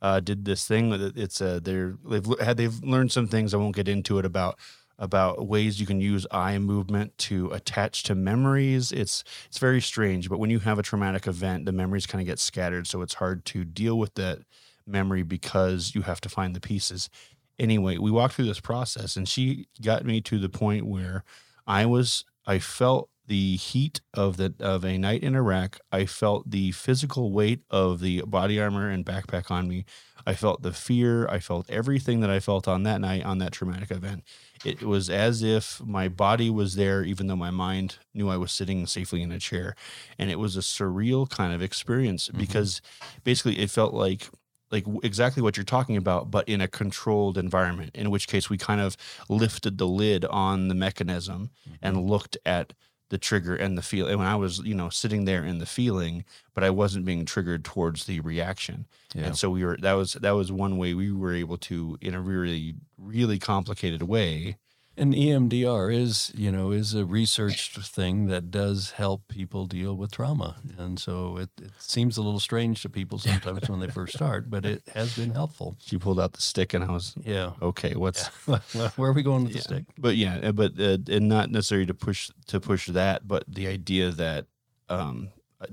Uh, 0.00 0.20
did 0.20 0.44
this 0.44 0.66
thing 0.66 0.90
that 0.90 1.16
it's 1.16 1.40
uh, 1.40 1.58
they're 1.62 1.96
they've 2.08 2.26
had 2.40 2.56
they've 2.56 2.82
learned 2.82 3.10
some 3.12 3.26
things 3.26 3.54
I 3.54 3.56
won't 3.56 3.74
get 3.74 3.88
into 3.88 4.18
it 4.18 4.24
about 4.24 4.58
about 4.98 5.46
ways 5.46 5.78
you 5.80 5.86
can 5.86 6.00
use 6.00 6.26
eye 6.30 6.58
movement 6.58 7.16
to 7.18 7.50
attach 7.52 8.02
to 8.04 8.14
memories. 8.14 8.92
It's 8.92 9.24
it's 9.46 9.58
very 9.58 9.80
strange, 9.80 10.28
but 10.28 10.38
when 10.38 10.50
you 10.50 10.60
have 10.60 10.78
a 10.78 10.82
traumatic 10.82 11.26
event, 11.26 11.66
the 11.66 11.72
memories 11.72 12.06
kind 12.06 12.20
of 12.20 12.26
get 12.26 12.38
scattered, 12.38 12.86
so 12.86 13.02
it's 13.02 13.14
hard 13.14 13.44
to 13.46 13.64
deal 13.64 13.98
with 13.98 14.14
that 14.14 14.38
memory 14.86 15.22
because 15.22 15.94
you 15.94 16.02
have 16.02 16.20
to 16.22 16.28
find 16.28 16.54
the 16.54 16.60
pieces. 16.60 17.10
Anyway, 17.58 17.98
we 17.98 18.10
walked 18.10 18.34
through 18.34 18.46
this 18.46 18.60
process, 18.60 19.16
and 19.16 19.28
she 19.28 19.66
got 19.82 20.04
me 20.04 20.20
to 20.22 20.38
the 20.38 20.48
point 20.48 20.86
where 20.86 21.24
I 21.66 21.86
was 21.86 22.24
I 22.46 22.58
felt 22.58 23.10
the 23.26 23.56
heat 23.56 24.00
of 24.14 24.36
the 24.36 24.54
of 24.60 24.84
a 24.84 24.98
night 24.98 25.22
in 25.22 25.34
Iraq. 25.34 25.78
I 25.92 26.06
felt 26.06 26.50
the 26.50 26.72
physical 26.72 27.32
weight 27.32 27.60
of 27.70 28.00
the 28.00 28.22
body 28.22 28.60
armor 28.60 28.88
and 28.88 29.04
backpack 29.04 29.50
on 29.50 29.68
me. 29.68 29.84
I 30.28 30.34
felt 30.34 30.62
the 30.62 30.72
fear. 30.72 31.28
I 31.28 31.38
felt 31.38 31.70
everything 31.70 32.20
that 32.20 32.30
I 32.30 32.40
felt 32.40 32.66
on 32.66 32.82
that 32.84 33.00
night 33.00 33.24
on 33.24 33.38
that 33.38 33.52
traumatic 33.52 33.90
event. 33.90 34.24
It 34.64 34.82
was 34.82 35.08
as 35.08 35.42
if 35.42 35.80
my 35.84 36.08
body 36.08 36.50
was 36.50 36.74
there, 36.74 37.04
even 37.04 37.26
though 37.28 37.36
my 37.36 37.50
mind 37.50 37.98
knew 38.14 38.28
I 38.28 38.36
was 38.36 38.50
sitting 38.52 38.86
safely 38.86 39.22
in 39.22 39.30
a 39.30 39.38
chair. 39.38 39.76
And 40.18 40.30
it 40.30 40.38
was 40.40 40.56
a 40.56 40.60
surreal 40.60 41.28
kind 41.28 41.52
of 41.52 41.62
experience 41.62 42.28
Mhm. 42.28 42.38
because 42.38 42.80
basically 43.24 43.58
it 43.58 43.70
felt 43.70 43.94
like 43.94 44.28
like 44.72 44.84
exactly 45.04 45.40
what 45.44 45.56
you're 45.56 45.62
talking 45.62 45.96
about, 45.96 46.28
but 46.28 46.48
in 46.48 46.60
a 46.60 46.66
controlled 46.66 47.38
environment. 47.38 47.90
In 47.94 48.10
which 48.10 48.26
case, 48.26 48.50
we 48.50 48.58
kind 48.58 48.80
of 48.80 48.96
lifted 49.28 49.78
the 49.78 49.86
lid 49.86 50.24
on 50.24 50.66
the 50.66 50.74
mechanism 50.74 51.50
and 51.80 52.04
looked 52.10 52.36
at 52.44 52.72
the 53.08 53.18
trigger 53.18 53.54
and 53.54 53.78
the 53.78 53.82
feel. 53.82 54.06
And 54.06 54.18
when 54.18 54.26
I 54.26 54.36
was, 54.36 54.58
you 54.60 54.74
know, 54.74 54.88
sitting 54.88 55.24
there 55.24 55.44
in 55.44 55.58
the 55.58 55.66
feeling, 55.66 56.24
but 56.54 56.64
I 56.64 56.70
wasn't 56.70 57.04
being 57.04 57.24
triggered 57.24 57.64
towards 57.64 58.06
the 58.06 58.20
reaction. 58.20 58.86
yeah. 59.14 59.26
And 59.26 59.38
so 59.38 59.50
we 59.50 59.64
were. 59.64 59.76
That 59.80 59.94
was 59.94 60.14
that 60.14 60.32
was 60.32 60.50
one 60.50 60.76
way 60.78 60.94
we 60.94 61.12
were 61.12 61.34
able 61.34 61.58
to, 61.58 61.98
in 62.00 62.14
a 62.14 62.20
really 62.20 62.74
really 62.98 63.38
complicated 63.38 64.02
way. 64.02 64.56
And 64.98 65.12
EMDR 65.14 65.94
is, 65.94 66.32
you 66.34 66.50
know, 66.50 66.70
is 66.70 66.94
a 66.94 67.04
researched 67.04 67.76
thing 67.78 68.28
that 68.28 68.50
does 68.50 68.92
help 68.92 69.28
people 69.28 69.66
deal 69.66 69.94
with 69.94 70.10
trauma. 70.10 70.56
And 70.78 70.98
so 70.98 71.36
it, 71.36 71.50
it 71.60 71.70
seems 71.78 72.16
a 72.16 72.22
little 72.22 72.40
strange 72.40 72.80
to 72.82 72.88
people 72.88 73.18
sometimes 73.18 73.68
when 73.68 73.80
they 73.80 73.88
first 73.88 74.14
start, 74.14 74.48
but 74.48 74.64
it 74.64 74.82
has 74.94 75.14
been 75.14 75.32
helpful. 75.32 75.76
She 75.80 75.98
pulled 75.98 76.18
out 76.18 76.32
the 76.32 76.40
stick, 76.40 76.72
and 76.72 76.82
I 76.82 76.90
was 76.90 77.14
Yeah. 77.24 77.52
okay. 77.60 77.94
What's 77.94 78.26
Where 78.96 79.10
are 79.10 79.12
we 79.12 79.22
going 79.22 79.44
with 79.44 79.52
the 79.52 79.60
stick? 79.60 79.84
But 79.98 80.16
yeah, 80.16 80.38
uh, 80.42 80.52
but 80.52 80.80
uh, 80.80 80.98
and 81.08 81.28
not 81.28 81.50
necessarily 81.50 81.86
to 81.86 81.94
push 81.94 82.30
to 82.46 82.58
push 82.58 82.86
that, 82.88 83.28
but 83.28 83.44
the 83.46 83.66
idea 83.66 84.10
that 84.12 84.46
um, 84.88 85.28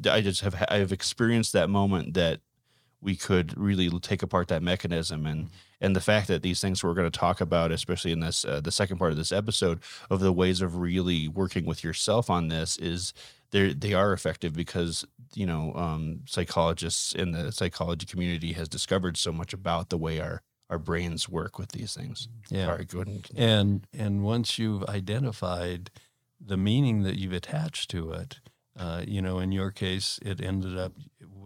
I 0.10 0.20
just 0.22 0.42
have 0.42 0.56
I 0.70 0.78
have 0.80 0.92
experienced 0.92 1.54
that 1.54 1.70
moment 1.70 2.14
that 2.16 2.42
we 3.02 3.16
could 3.16 3.58
really 3.58 3.90
take 4.00 4.24
apart 4.24 4.48
that 4.50 4.64
mechanism 4.64 5.26
and 5.26 5.50
and 5.84 5.96
the 5.96 6.02
fact 6.02 6.30
that 6.30 6.42
these 6.42 6.62
things 6.62 6.82
we're 6.82 6.94
going 6.94 7.12
to 7.12 7.20
talk 7.20 7.42
about, 7.42 7.72
especially 7.72 8.14
in 8.14 8.22
this 8.22 8.46
uh, 8.46 8.62
the 8.62 8.72
second 8.72 8.98
part 8.98 9.12
of 9.12 9.18
this 9.18 9.34
episode, 9.34 9.82
of 10.10 10.22
the 10.22 10.32
ways 10.32 10.62
of 10.62 10.78
really 10.78 11.28
working 11.28 11.66
with 11.66 11.84
yourself 11.84 12.30
on 12.30 12.48
this 12.48 12.78
is 12.78 13.14
they 13.52 13.74
they 13.74 13.94
are 13.94 14.14
effective 14.14 14.54
because 14.54 15.06
you 15.36 15.46
know 15.46 15.74
um, 15.76 16.22
psychologists 16.26 17.14
in 17.14 17.32
the 17.32 17.52
psychology 17.52 18.06
community 18.06 18.54
has 18.54 18.70
discovered 18.70 19.18
so 19.18 19.34
much 19.34 19.54
about 19.54 19.90
the 19.90 19.98
way 19.98 20.22
our 20.22 20.42
our 20.70 20.80
brains 20.80 21.28
work 21.28 21.60
with 21.60 21.74
these 21.74 21.94
things. 21.94 22.30
Yeah. 22.50 22.70
All 22.70 22.78
right, 22.78 22.88
go 22.88 23.02
ahead. 23.02 23.08
And, 23.08 23.26
And 23.36 23.88
and 23.94 24.24
once 24.24 24.58
you've 24.58 24.86
identified 24.86 25.92
the 26.40 26.58
meaning 26.58 27.04
that 27.04 27.20
you've 27.20 27.34
attached 27.34 27.92
to 27.92 28.14
it, 28.14 28.40
uh, 28.80 29.04
you 29.06 29.22
know, 29.22 29.40
in 29.40 29.52
your 29.52 29.70
case, 29.70 30.18
it 30.22 30.42
ended 30.42 30.78
up 30.78 30.94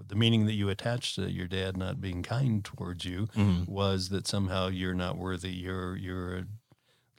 the 0.07 0.15
meaning 0.15 0.45
that 0.45 0.53
you 0.53 0.69
attached 0.69 1.15
to 1.15 1.29
your 1.31 1.47
dad 1.47 1.75
not 1.77 1.99
being 2.01 2.23
kind 2.23 2.63
towards 2.63 3.05
you 3.05 3.27
Mhm. 3.35 3.67
was 3.67 4.09
that 4.09 4.27
somehow 4.27 4.67
you're 4.67 4.93
not 4.93 5.17
worthy, 5.17 5.51
you're 5.51 5.95
you're 5.97 6.45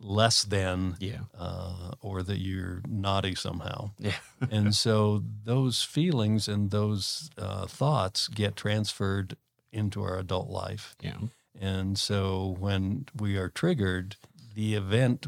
less 0.01 0.45
than, 0.45 0.97
Yeah. 1.01 1.23
uh, 1.37 1.91
or 2.01 2.23
that 2.23 2.39
you're 2.39 2.83
naughty 2.89 3.35
somehow. 3.35 3.91
Yeah. 3.99 4.15
and 4.51 4.73
so 4.75 5.25
those 5.45 5.83
feelings 5.83 6.47
and 6.47 6.71
those 6.71 7.31
uh, 7.37 7.67
thoughts 7.67 8.29
get 8.29 8.55
transferred 8.55 9.37
into 9.73 10.01
our 10.03 10.17
adult 10.19 10.49
life. 10.51 10.95
Yeah. 11.03 11.19
And 11.61 11.99
so 11.99 12.55
when 12.61 13.07
we 13.17 13.37
are 13.37 13.49
triggered, 13.49 14.15
the 14.55 14.75
event 14.77 15.27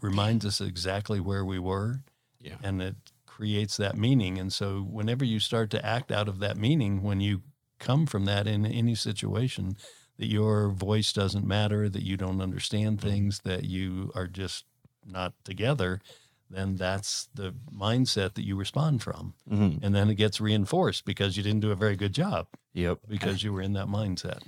reminds 0.00 0.46
us 0.46 0.60
exactly 0.60 1.18
where 1.18 1.44
we 1.44 1.58
were 1.58 2.02
Yeah. 2.40 2.58
and 2.62 2.80
it 2.80 2.94
creates 3.42 3.76
that 3.76 3.96
meaning. 3.96 4.38
And 4.38 4.52
so 4.52 4.82
whenever 4.82 5.24
you 5.24 5.40
start 5.40 5.68
to 5.70 5.84
act 5.84 6.12
out 6.12 6.28
of 6.28 6.38
that 6.38 6.56
meaning, 6.56 7.02
when 7.02 7.20
you 7.20 7.42
come 7.80 8.06
from 8.06 8.24
that 8.26 8.46
in 8.46 8.64
any 8.64 8.94
situation, 8.94 9.76
that 10.16 10.28
your 10.28 10.68
voice 10.68 11.12
doesn't 11.12 11.44
matter, 11.44 11.88
that 11.88 12.04
you 12.04 12.16
don't 12.16 12.40
understand 12.40 12.98
Mm-hmm. 12.98 13.08
things, 13.08 13.40
that 13.42 13.64
you 13.64 14.12
are 14.14 14.28
just 14.28 14.64
not 15.04 15.32
together, 15.42 16.00
then 16.48 16.76
that's 16.76 17.28
the 17.34 17.52
mindset 17.76 18.34
that 18.34 18.44
you 18.44 18.54
respond 18.54 19.02
from. 19.02 19.34
Mm-hmm. 19.50 19.84
And 19.84 19.92
then 19.92 20.08
it 20.08 20.14
gets 20.14 20.40
reinforced 20.40 21.04
because 21.04 21.36
you 21.36 21.42
didn't 21.42 21.60
do 21.66 21.72
a 21.72 21.74
very 21.84 21.96
good 21.96 22.12
job 22.14 22.46
Yep. 22.74 22.98
because 23.08 23.42
you 23.42 23.52
were 23.52 23.62
in 23.62 23.72
that 23.72 23.88
mindset. 23.88 24.38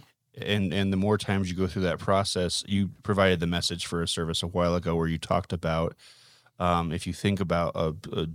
and 0.41 0.73
and 0.73 0.93
the 0.93 0.97
more 0.97 1.19
times 1.19 1.51
you 1.51 1.57
go 1.57 1.67
through 1.67 1.83
that 1.83 1.99
process, 1.99 2.63
you 2.69 2.91
provided 3.03 3.41
the 3.41 3.47
message 3.49 3.87
for 3.87 4.03
a 4.03 4.07
service 4.07 4.41
a 4.45 4.47
while 4.47 4.77
ago 4.77 4.95
where 4.95 5.09
you 5.09 5.19
talked 5.19 5.53
about 5.53 5.97
um, 6.59 6.93
if 6.93 7.07
you 7.07 7.13
think 7.13 7.41
about 7.41 7.73
a, 7.75 7.95
a, 8.13 8.29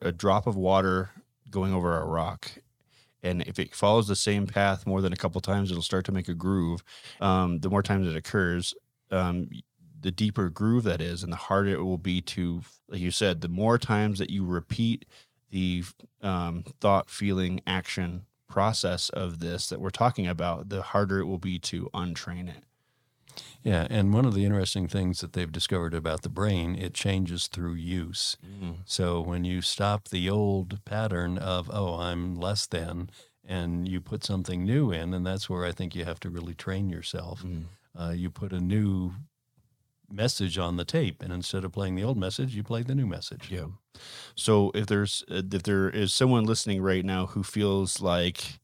a 0.00 0.12
drop 0.12 0.46
of 0.46 0.56
water 0.56 1.10
going 1.50 1.74
over 1.74 1.98
a 1.98 2.04
rock. 2.04 2.50
And 3.22 3.42
if 3.42 3.58
it 3.58 3.74
follows 3.74 4.08
the 4.08 4.16
same 4.16 4.46
path 4.46 4.86
more 4.86 5.02
than 5.02 5.12
a 5.12 5.16
couple 5.16 5.40
times, 5.40 5.70
it'll 5.70 5.82
start 5.82 6.06
to 6.06 6.12
make 6.12 6.28
a 6.28 6.34
groove. 6.34 6.82
Um, 7.20 7.58
the 7.60 7.68
more 7.68 7.82
times 7.82 8.08
it 8.08 8.16
occurs, 8.16 8.74
um, 9.10 9.50
the 10.00 10.10
deeper 10.10 10.48
groove 10.48 10.84
that 10.84 11.02
is, 11.02 11.22
and 11.22 11.30
the 11.30 11.36
harder 11.36 11.70
it 11.70 11.84
will 11.84 11.98
be 11.98 12.22
to, 12.22 12.62
like 12.88 13.00
you 13.00 13.10
said, 13.10 13.40
the 13.42 13.48
more 13.48 13.76
times 13.76 14.18
that 14.18 14.30
you 14.30 14.44
repeat 14.44 15.04
the 15.50 15.84
um, 16.22 16.64
thought, 16.80 17.10
feeling, 17.10 17.60
action 17.66 18.24
process 18.48 19.10
of 19.10 19.40
this 19.40 19.68
that 19.68 19.80
we're 19.80 19.90
talking 19.90 20.26
about, 20.26 20.68
the 20.70 20.80
harder 20.80 21.18
it 21.18 21.26
will 21.26 21.38
be 21.38 21.58
to 21.58 21.90
untrain 21.92 22.48
it. 22.48 22.64
Yeah, 23.62 23.86
and 23.90 24.14
one 24.14 24.24
of 24.24 24.34
the 24.34 24.44
interesting 24.44 24.88
things 24.88 25.20
that 25.20 25.34
they've 25.34 25.52
discovered 25.52 25.92
about 25.92 26.22
the 26.22 26.28
brain, 26.28 26.76
it 26.76 26.94
changes 26.94 27.46
through 27.46 27.74
use. 27.74 28.36
So 28.84 29.20
when 29.20 29.44
you 29.44 29.60
stop 29.60 30.08
the 30.08 30.30
old 30.30 30.84
pattern 30.84 31.36
of, 31.36 31.70
oh, 31.72 31.98
I'm 31.98 32.36
less 32.36 32.66
than, 32.66 33.10
and 33.46 33.88
you 33.88 34.00
put 34.00 34.24
something 34.24 34.64
new 34.64 34.92
in, 34.92 35.12
and 35.12 35.26
that's 35.26 35.50
where 35.50 35.64
I 35.64 35.72
think 35.72 35.94
you 35.94 36.04
have 36.04 36.20
to 36.20 36.30
really 36.30 36.54
train 36.54 36.88
yourself. 36.88 37.42
Mm. 37.42 37.64
Uh, 37.98 38.12
you 38.14 38.30
put 38.30 38.52
a 38.52 38.60
new 38.60 39.12
message 40.10 40.56
on 40.56 40.76
the 40.76 40.84
tape, 40.84 41.22
and 41.22 41.32
instead 41.32 41.64
of 41.64 41.72
playing 41.72 41.96
the 41.96 42.04
old 42.04 42.16
message, 42.16 42.54
you 42.54 42.62
play 42.62 42.82
the 42.82 42.94
new 42.94 43.06
message. 43.06 43.50
Yeah. 43.50 43.66
So 44.36 44.70
if 44.74 44.86
there's 44.86 45.24
uh, 45.30 45.42
if 45.52 45.64
there 45.64 45.90
is 45.90 46.14
someone 46.14 46.44
listening 46.44 46.80
right 46.80 47.04
now 47.04 47.26
who 47.26 47.42
feels 47.42 48.00
like 48.00 48.59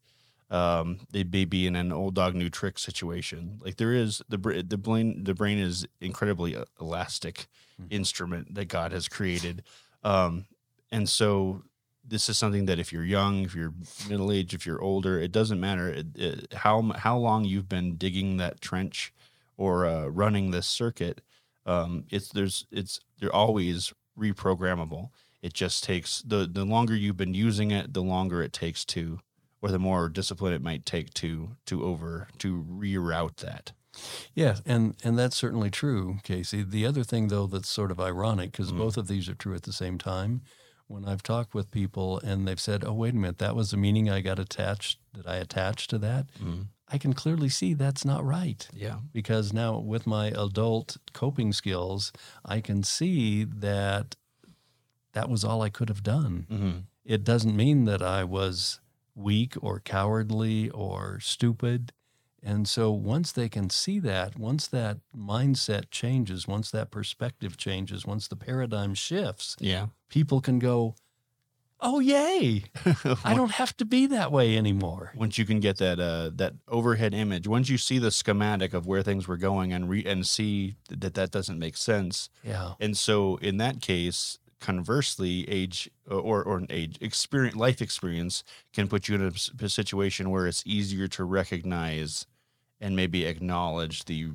um, 0.50 1.00
they 1.10 1.24
may 1.24 1.44
be 1.44 1.66
in 1.66 1.74
an 1.76 1.92
old 1.92 2.14
dog 2.14 2.34
new 2.34 2.48
trick 2.50 2.78
situation, 2.78 3.58
like 3.64 3.76
there 3.76 3.92
is 3.92 4.22
the 4.28 4.38
the 4.66 4.78
brain 4.78 5.24
the 5.24 5.34
brain 5.34 5.58
is 5.58 5.86
incredibly 6.00 6.56
uh, 6.56 6.64
elastic 6.80 7.46
Mhm. 7.80 7.92
instrument 7.92 8.54
that 8.54 8.66
God 8.66 8.92
has 8.92 9.06
created, 9.08 9.62
um, 10.02 10.46
and 10.90 11.08
so 11.08 11.62
this 12.08 12.28
is 12.28 12.38
something 12.38 12.66
that 12.66 12.78
if 12.78 12.92
you're 12.92 13.04
young, 13.04 13.42
if 13.44 13.54
you're 13.54 13.74
middle 14.08 14.30
age, 14.32 14.54
if 14.54 14.64
you're 14.64 14.80
older, 14.80 15.18
it 15.20 15.32
doesn't 15.32 15.60
matter 15.60 15.88
it, 15.90 16.06
it, 16.16 16.52
how 16.54 16.80
how 16.96 17.18
long 17.18 17.44
you've 17.44 17.68
been 17.68 17.96
digging 17.96 18.36
that 18.38 18.60
trench 18.60 19.12
or 19.56 19.84
uh, 19.86 20.06
running 20.06 20.52
this 20.52 20.66
circuit. 20.68 21.20
Um, 21.66 22.04
it's 22.10 22.28
there's 22.30 22.66
it's 22.70 23.00
they're 23.18 23.34
always 23.34 23.92
reprogrammable. 24.18 25.10
It 25.42 25.52
just 25.52 25.84
takes 25.84 26.22
the 26.22 26.46
the 26.46 26.64
longer 26.64 26.94
you've 26.94 27.16
been 27.16 27.34
using 27.34 27.70
it, 27.72 27.92
the 27.92 28.02
longer 28.02 28.42
it 28.42 28.52
takes 28.52 28.84
to, 28.86 29.18
or 29.66 29.72
the 29.72 29.78
more 29.78 30.08
discipline 30.08 30.52
it 30.52 30.62
might 30.62 30.86
take 30.86 31.12
to 31.14 31.56
to 31.66 31.84
over 31.84 32.28
to 32.38 32.64
reroute 32.68 33.36
that. 33.36 33.72
Yeah, 34.34 34.56
and 34.66 34.94
and 35.04 35.18
that's 35.18 35.36
certainly 35.36 35.70
true, 35.70 36.18
Kasey. 36.22 36.68
The 36.70 36.84
other 36.86 37.02
thing, 37.04 37.28
though, 37.28 37.46
that's 37.46 37.68
sort 37.68 37.90
of 37.90 37.98
ironic 38.00 38.52
because 38.52 38.72
Mhm. 38.72 38.78
both 38.78 38.96
of 38.96 39.06
these 39.08 39.28
are 39.28 39.34
true 39.34 39.54
at 39.54 39.62
the 39.62 39.72
same 39.72 39.96
time. 39.98 40.42
When 40.86 41.04
I've 41.04 41.22
talked 41.22 41.54
with 41.54 41.70
people 41.72 42.20
and 42.20 42.46
they've 42.46 42.60
said, 42.60 42.84
"Oh, 42.84 42.92
wait 42.92 43.14
a 43.14 43.16
minute, 43.16 43.38
that 43.38 43.56
was 43.56 43.70
the 43.70 43.76
meaning 43.76 44.08
I 44.08 44.20
got 44.20 44.38
attached 44.38 44.98
that 45.14 45.26
I 45.26 45.36
attached 45.36 45.90
to 45.90 45.98
that," 45.98 46.26
I 46.88 46.98
can 46.98 47.12
clearly 47.14 47.48
see 47.48 47.74
that's 47.74 48.04
not 48.04 48.24
right 48.24 48.68
Yeah. 48.72 49.00
because 49.12 49.52
now 49.52 49.78
with 49.78 50.06
my 50.06 50.26
adult 50.28 50.98
coping 51.12 51.52
skills, 51.52 52.12
I 52.44 52.60
can 52.60 52.84
see 52.84 53.42
that 53.42 54.14
that 55.12 55.28
was 55.28 55.42
all 55.42 55.62
I 55.62 55.70
could 55.70 55.88
have 55.88 56.02
done. 56.04 56.46
Mm-hmm. 56.50 56.78
It 57.04 57.24
doesn't 57.24 57.56
mean 57.56 57.86
that 57.86 58.02
I 58.02 58.22
was 58.22 58.78
weak 59.16 59.54
or 59.60 59.80
cowardly 59.80 60.70
or 60.70 61.18
stupid. 61.20 61.92
And 62.42 62.68
so 62.68 62.92
once 62.92 63.32
they 63.32 63.48
can 63.48 63.70
see 63.70 63.98
that, 64.00 64.38
once 64.38 64.68
that 64.68 64.98
mindset 65.16 65.90
changes, 65.90 66.46
once 66.46 66.70
that 66.70 66.90
perspective 66.92 67.56
changes, 67.56 68.06
once 68.06 68.28
the 68.28 68.36
paradigm 68.36 68.94
shifts, 68.94 69.56
Yeah. 69.58 69.86
people 70.08 70.40
can 70.40 70.60
go, 70.60 70.94
"Oh 71.80 71.98
yay, 71.98 72.64
I 73.24 73.34
don't 73.34 73.52
have 73.52 73.76
to 73.78 73.84
be 73.84 74.06
that 74.06 74.30
way 74.30 74.56
anymore." 74.56 75.12
once 75.16 75.38
you 75.38 75.44
can 75.44 75.58
get 75.60 75.78
that 75.78 75.98
uh, 75.98 76.30
that 76.36 76.54
overhead 76.68 77.14
image, 77.14 77.48
once 77.48 77.68
you 77.68 77.78
see 77.78 77.98
the 77.98 78.10
schematic 78.12 78.72
of 78.74 78.86
where 78.86 79.02
things 79.02 79.26
were 79.26 79.36
going 79.38 79.72
and 79.72 79.88
re- 79.88 80.04
and 80.04 80.24
see 80.26 80.76
that 80.88 81.14
that 81.14 81.30
doesn't 81.32 81.58
make 81.58 81.76
sense, 81.76 82.28
Yeah. 82.44 82.74
and 82.78 82.96
so 82.96 83.36
in 83.38 83.56
that 83.56 83.80
case, 83.82 84.38
conversely, 84.66 85.48
age 85.48 85.90
uh, 86.10 86.18
or 86.18 86.42
or 86.44 86.56
an 86.58 86.66
age 86.70 86.98
experience, 87.00 87.56
life 87.56 87.80
experience 87.82 88.44
can 88.72 88.88
put 88.88 89.08
you 89.08 89.14
in 89.16 89.22
a 89.60 89.68
situation 89.68 90.30
where 90.30 90.46
it's 90.46 90.62
easier 90.66 91.08
to 91.08 91.24
recognize 91.24 92.26
and 92.80 92.96
maybe 92.96 93.24
acknowledge 93.26 94.04
the 94.06 94.30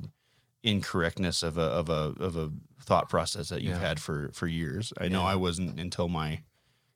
incorrectness 0.62 1.42
of 1.42 1.58
a 1.58 1.62
of 1.80 1.88
a 1.88 2.14
of 2.28 2.36
a 2.36 2.50
thought 2.80 3.08
process 3.08 3.48
that 3.50 3.62
you've 3.62 3.72
Yeah. 3.72 3.88
had 3.88 4.00
for 4.00 4.30
for 4.32 4.46
years. 4.46 4.92
I 5.00 5.08
know 5.08 5.22
Yeah. 5.22 5.28
I 5.34 5.36
wasn't 5.36 5.80
until 5.80 6.08
my 6.08 6.44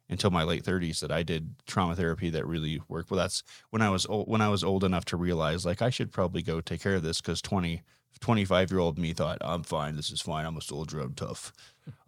until 0.09 0.31
my 0.31 0.45
late 0.45 0.65
30s 0.65 1.01
that 1.01 1.13
I 1.13 1.23
did 1.25 1.55
trauma 1.67 1.97
therapy 1.97 2.31
that 2.31 2.47
really 2.47 2.81
worked. 2.89 3.11
Well, 3.11 3.19
that's 3.19 3.43
when 3.71 3.83
I 3.83 3.91
was 3.91 4.07
old, 4.07 4.29
when 4.29 4.41
I 4.41 4.49
was 4.51 4.65
old 4.65 4.85
enough 4.85 5.05
to 5.07 5.17
realize 5.17 5.67
like 5.67 5.83
I 5.83 5.91
should 5.91 6.13
probably 6.13 6.43
go 6.43 6.61
take 6.61 6.81
care 6.83 6.97
of 6.97 7.03
this 7.03 7.21
because 7.21 7.43
20, 7.43 7.83
25 8.21 8.71
year 8.71 8.81
old 8.81 8.99
me 8.99 9.13
thought 9.13 9.39
I'm 9.41 9.63
fine. 9.63 9.97
This 9.97 10.11
is 10.11 10.21
fine. 10.21 10.45
I'm 10.47 10.57
a 10.57 10.61
soldier. 10.63 11.01
I'm 11.01 11.15
tough. 11.15 11.53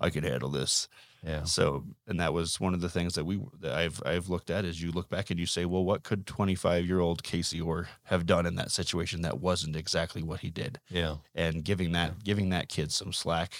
I 0.00 0.10
can 0.10 0.24
handle 0.24 0.48
this. 0.50 0.88
Yeah. 1.24 1.44
So, 1.44 1.84
and 2.06 2.20
that 2.20 2.32
was 2.32 2.60
one 2.60 2.74
of 2.74 2.80
the 2.80 2.88
things 2.88 3.14
that 3.14 3.24
we 3.24 3.40
that 3.60 3.72
I've 3.72 4.00
I've 4.06 4.28
looked 4.28 4.50
at 4.50 4.64
is 4.64 4.80
you 4.80 4.92
look 4.92 5.08
back 5.08 5.30
and 5.30 5.38
you 5.40 5.46
say, 5.46 5.64
well, 5.64 5.84
what 5.84 6.04
could 6.04 6.26
25 6.26 6.86
year 6.86 7.00
old 7.00 7.22
Kasey 7.24 7.64
or 7.64 7.88
have 8.04 8.24
done 8.24 8.46
in 8.46 8.54
that 8.56 8.70
situation 8.70 9.22
that 9.22 9.40
wasn't 9.40 9.74
exactly 9.76 10.22
what 10.22 10.40
he 10.40 10.50
did? 10.50 10.78
Yeah. 10.88 11.16
And 11.34 11.64
giving 11.64 11.92
that 11.92 12.22
giving 12.22 12.50
that 12.50 12.68
kid 12.68 12.92
some 12.92 13.12
slack 13.12 13.52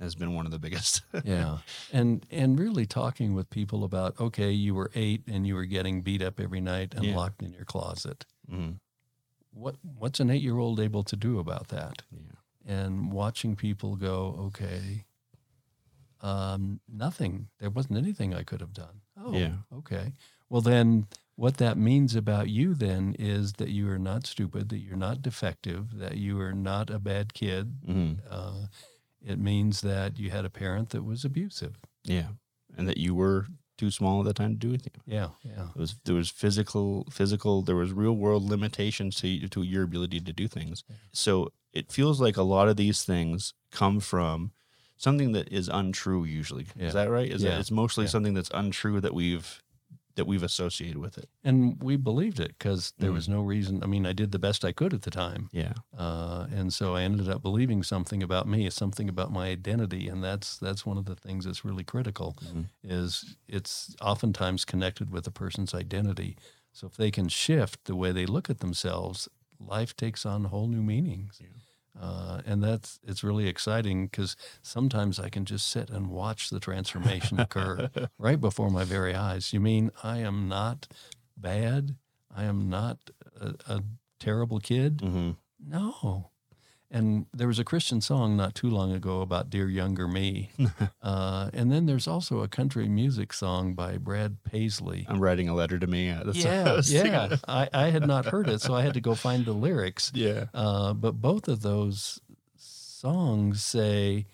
has 0.00 0.14
been 0.14 0.34
one 0.34 0.46
of 0.46 0.52
the 0.52 0.58
biggest. 0.60 1.02
Yeah. 1.24 1.58
And 1.92 2.24
and 2.30 2.58
really 2.58 2.86
talking 2.86 3.34
with 3.34 3.50
people 3.50 3.82
about, 3.82 4.18
okay, 4.20 4.52
you 4.52 4.72
were 4.74 4.92
8 4.94 5.22
and 5.26 5.46
you 5.48 5.56
were 5.56 5.64
getting 5.66 6.02
beat 6.02 6.22
up 6.22 6.38
every 6.38 6.60
night 6.60 6.94
and 6.94 7.04
Yeah. 7.04 7.16
locked 7.16 7.42
in 7.42 7.52
your 7.52 7.64
closet. 7.64 8.24
Mhm. 8.48 8.78
What 9.58 9.76
what's 9.82 10.20
an 10.20 10.28
8-year-old 10.28 10.78
able 10.80 11.02
to 11.04 11.16
do 11.16 11.38
about 11.38 11.68
that? 11.68 12.02
Yeah. 12.12 12.36
and 12.76 13.10
watching 13.12 13.56
people 13.56 13.96
go, 13.96 14.18
okay, 14.48 15.04
um, 16.20 16.80
nothing. 16.88 17.48
There 17.58 17.70
wasn't 17.70 17.98
anything 17.98 18.34
I 18.34 18.42
could 18.42 18.60
have 18.60 18.72
done. 18.74 19.00
Oh, 19.16 19.32
Yeah. 19.32 19.54
okay. 19.72 20.12
Well, 20.50 20.60
then 20.62 21.06
what 21.36 21.56
that 21.58 21.76
means 21.78 22.14
about 22.16 22.48
you 22.48 22.74
then 22.74 23.14
is 23.18 23.54
that 23.54 23.68
you 23.70 23.88
are 23.90 23.98
not 23.98 24.26
stupid, 24.26 24.68
that 24.70 24.78
you're 24.78 24.96
not 24.96 25.22
defective, 25.22 25.96
that 25.98 26.16
you 26.16 26.40
are 26.40 26.52
not 26.52 26.90
a 26.90 26.98
bad 26.98 27.32
kid. 27.34 27.80
Mhm. 27.86 28.18
Uh, 28.28 28.66
it 29.24 29.38
means 29.38 29.80
that 29.82 30.18
you 30.18 30.30
had 30.30 30.44
a 30.44 30.50
parent 30.50 30.90
that 30.90 31.04
was 31.04 31.24
abusive. 31.24 31.78
Yeah, 32.04 32.30
and 32.76 32.88
that 32.88 32.98
you 32.98 33.14
were 33.14 33.46
too 33.78 33.90
small 33.90 34.20
at 34.20 34.26
the 34.26 34.34
time 34.34 34.50
to 34.52 34.58
do 34.58 34.68
anything. 34.68 34.92
Yeah, 35.06 35.28
yeah, 35.42 35.68
It 35.74 35.78
was 35.80 35.96
there 36.04 36.14
was 36.16 36.28
physical 36.28 37.06
physical 37.10 37.62
there 37.62 37.76
was 37.76 37.92
real 37.92 38.12
world 38.16 38.44
limitations 38.50 39.16
to 39.16 39.48
to 39.48 39.62
your 39.62 39.84
ability 39.84 40.20
to 40.20 40.32
do 40.32 40.48
things. 40.48 40.84
So 41.12 41.52
it 41.72 41.90
feels 41.92 42.20
like 42.20 42.36
a 42.36 42.42
lot 42.42 42.68
of 42.68 42.76
these 42.76 43.04
things 43.04 43.54
come 43.70 44.00
from 44.00 44.52
something 44.96 45.32
that 45.32 45.48
is 45.52 45.68
untrue 45.68 46.24
usually. 46.24 46.66
Yeah. 46.76 46.86
Is 46.88 46.92
that 46.94 47.08
right? 47.08 47.30
Is 47.30 47.42
Yeah. 47.42 47.50
that 47.50 47.60
it's 47.60 47.70
mostly 47.70 48.04
Yeah. 48.04 48.10
something 48.10 48.34
that's 48.34 48.50
untrue 48.52 49.00
that 49.00 49.14
we've 49.14 49.62
that 50.18 50.26
we've 50.26 50.42
associated 50.42 50.98
with 50.98 51.16
it. 51.16 51.28
And 51.42 51.82
we 51.82 51.96
believed 51.96 52.38
it 52.40 52.52
because 52.58 52.92
there 52.98 53.10
Mm. 53.10 53.14
was 53.14 53.28
no 53.28 53.40
reason. 53.40 53.82
I 53.82 53.86
mean, 53.86 54.04
I 54.04 54.12
did 54.12 54.30
the 54.32 54.38
best 54.38 54.64
I 54.64 54.72
could 54.72 54.92
at 54.92 55.02
the 55.02 55.10
time. 55.10 55.48
Yeah. 55.52 55.72
uh, 55.96 56.46
and 56.58 56.72
so 56.78 56.94
I 56.94 57.02
ended 57.02 57.28
up 57.28 57.40
believing 57.42 57.82
something 57.82 58.22
about 58.22 58.46
me, 58.46 58.68
something 58.70 59.08
about 59.08 59.32
my 59.32 59.46
identity, 59.48 60.08
and 60.08 60.22
that's 60.22 60.58
that's 60.58 60.84
one 60.84 60.98
of 60.98 61.06
the 61.06 61.16
things 61.16 61.44
that's 61.46 61.64
really 61.64 61.84
critical. 61.84 62.36
Mhm. 62.44 62.66
Is 62.82 63.36
it's 63.48 63.96
oftentimes 64.00 64.64
connected 64.66 65.10
with 65.10 65.26
a 65.26 65.30
person's 65.30 65.72
identity. 65.74 66.36
So 66.72 66.86
if 66.86 66.96
they 66.96 67.10
can 67.10 67.28
shift 67.28 67.84
the 67.86 67.96
way 67.96 68.12
they 68.12 68.26
look 68.26 68.50
at 68.50 68.58
themselves, 68.58 69.28
life 69.58 69.96
takes 69.96 70.26
on 70.26 70.44
whole 70.44 70.68
new 70.68 70.82
meanings. 70.82 71.38
Yeah. 71.40 71.48
Uh, 72.00 72.40
and 72.46 72.62
that's 72.62 73.00
it's 73.02 73.24
really 73.24 73.48
exciting 73.48 74.06
because 74.06 74.36
sometimes 74.62 75.18
I 75.18 75.28
can 75.28 75.44
just 75.44 75.68
sit 75.68 75.90
and 75.90 76.08
watch 76.08 76.50
the 76.50 76.60
transformation 76.60 77.40
occur 77.46 77.90
right 78.18 78.40
before 78.40 78.70
my 78.70 78.84
very 78.84 79.14
eyes. 79.14 79.52
You 79.52 79.60
mean 79.60 79.90
I 80.02 80.18
am 80.18 80.48
not 80.48 80.86
bad? 81.36 81.96
I 82.34 82.44
am 82.44 82.68
not 82.68 82.98
a, 83.40 83.54
a 83.68 83.82
terrible 84.20 84.60
kid? 84.60 84.98
Mm-hmm. 84.98 85.30
No. 85.66 86.30
And 86.90 87.26
there 87.34 87.48
was 87.48 87.58
a 87.58 87.64
Christian 87.64 88.00
song 88.00 88.36
not 88.36 88.54
too 88.54 88.70
long 88.70 88.92
ago 88.92 89.20
about 89.20 89.50
Dear 89.50 89.68
Younger 89.68 90.08
Me. 90.08 90.50
uh, 91.02 91.50
and 91.52 91.70
then 91.70 91.84
there's 91.84 92.08
also 92.08 92.40
a 92.40 92.48
country 92.48 92.88
music 92.88 93.34
song 93.34 93.74
by 93.74 93.98
Brad 93.98 94.42
Paisley. 94.42 95.04
I'm 95.06 95.20
writing 95.20 95.50
a 95.50 95.54
letter 95.54 95.78
to 95.78 95.86
me. 95.86 96.10
That's 96.24 96.38
yeah, 96.38 96.80
yeah. 96.90 97.36
I, 97.46 97.68
I 97.74 97.90
had 97.90 98.06
not 98.06 98.24
heard 98.26 98.48
it, 98.48 98.62
so 98.62 98.74
I 98.74 98.80
had 98.82 98.94
to 98.94 99.02
go 99.02 99.14
find 99.26 99.44
the 99.44 99.52
lyrics. 99.52 100.10
Yeah. 100.14 100.46
Uh, 100.54 100.94
but 100.94 101.20
both 101.20 101.46
of 101.46 101.60
those 101.60 102.20
songs 102.56 103.62
say, 103.62 104.26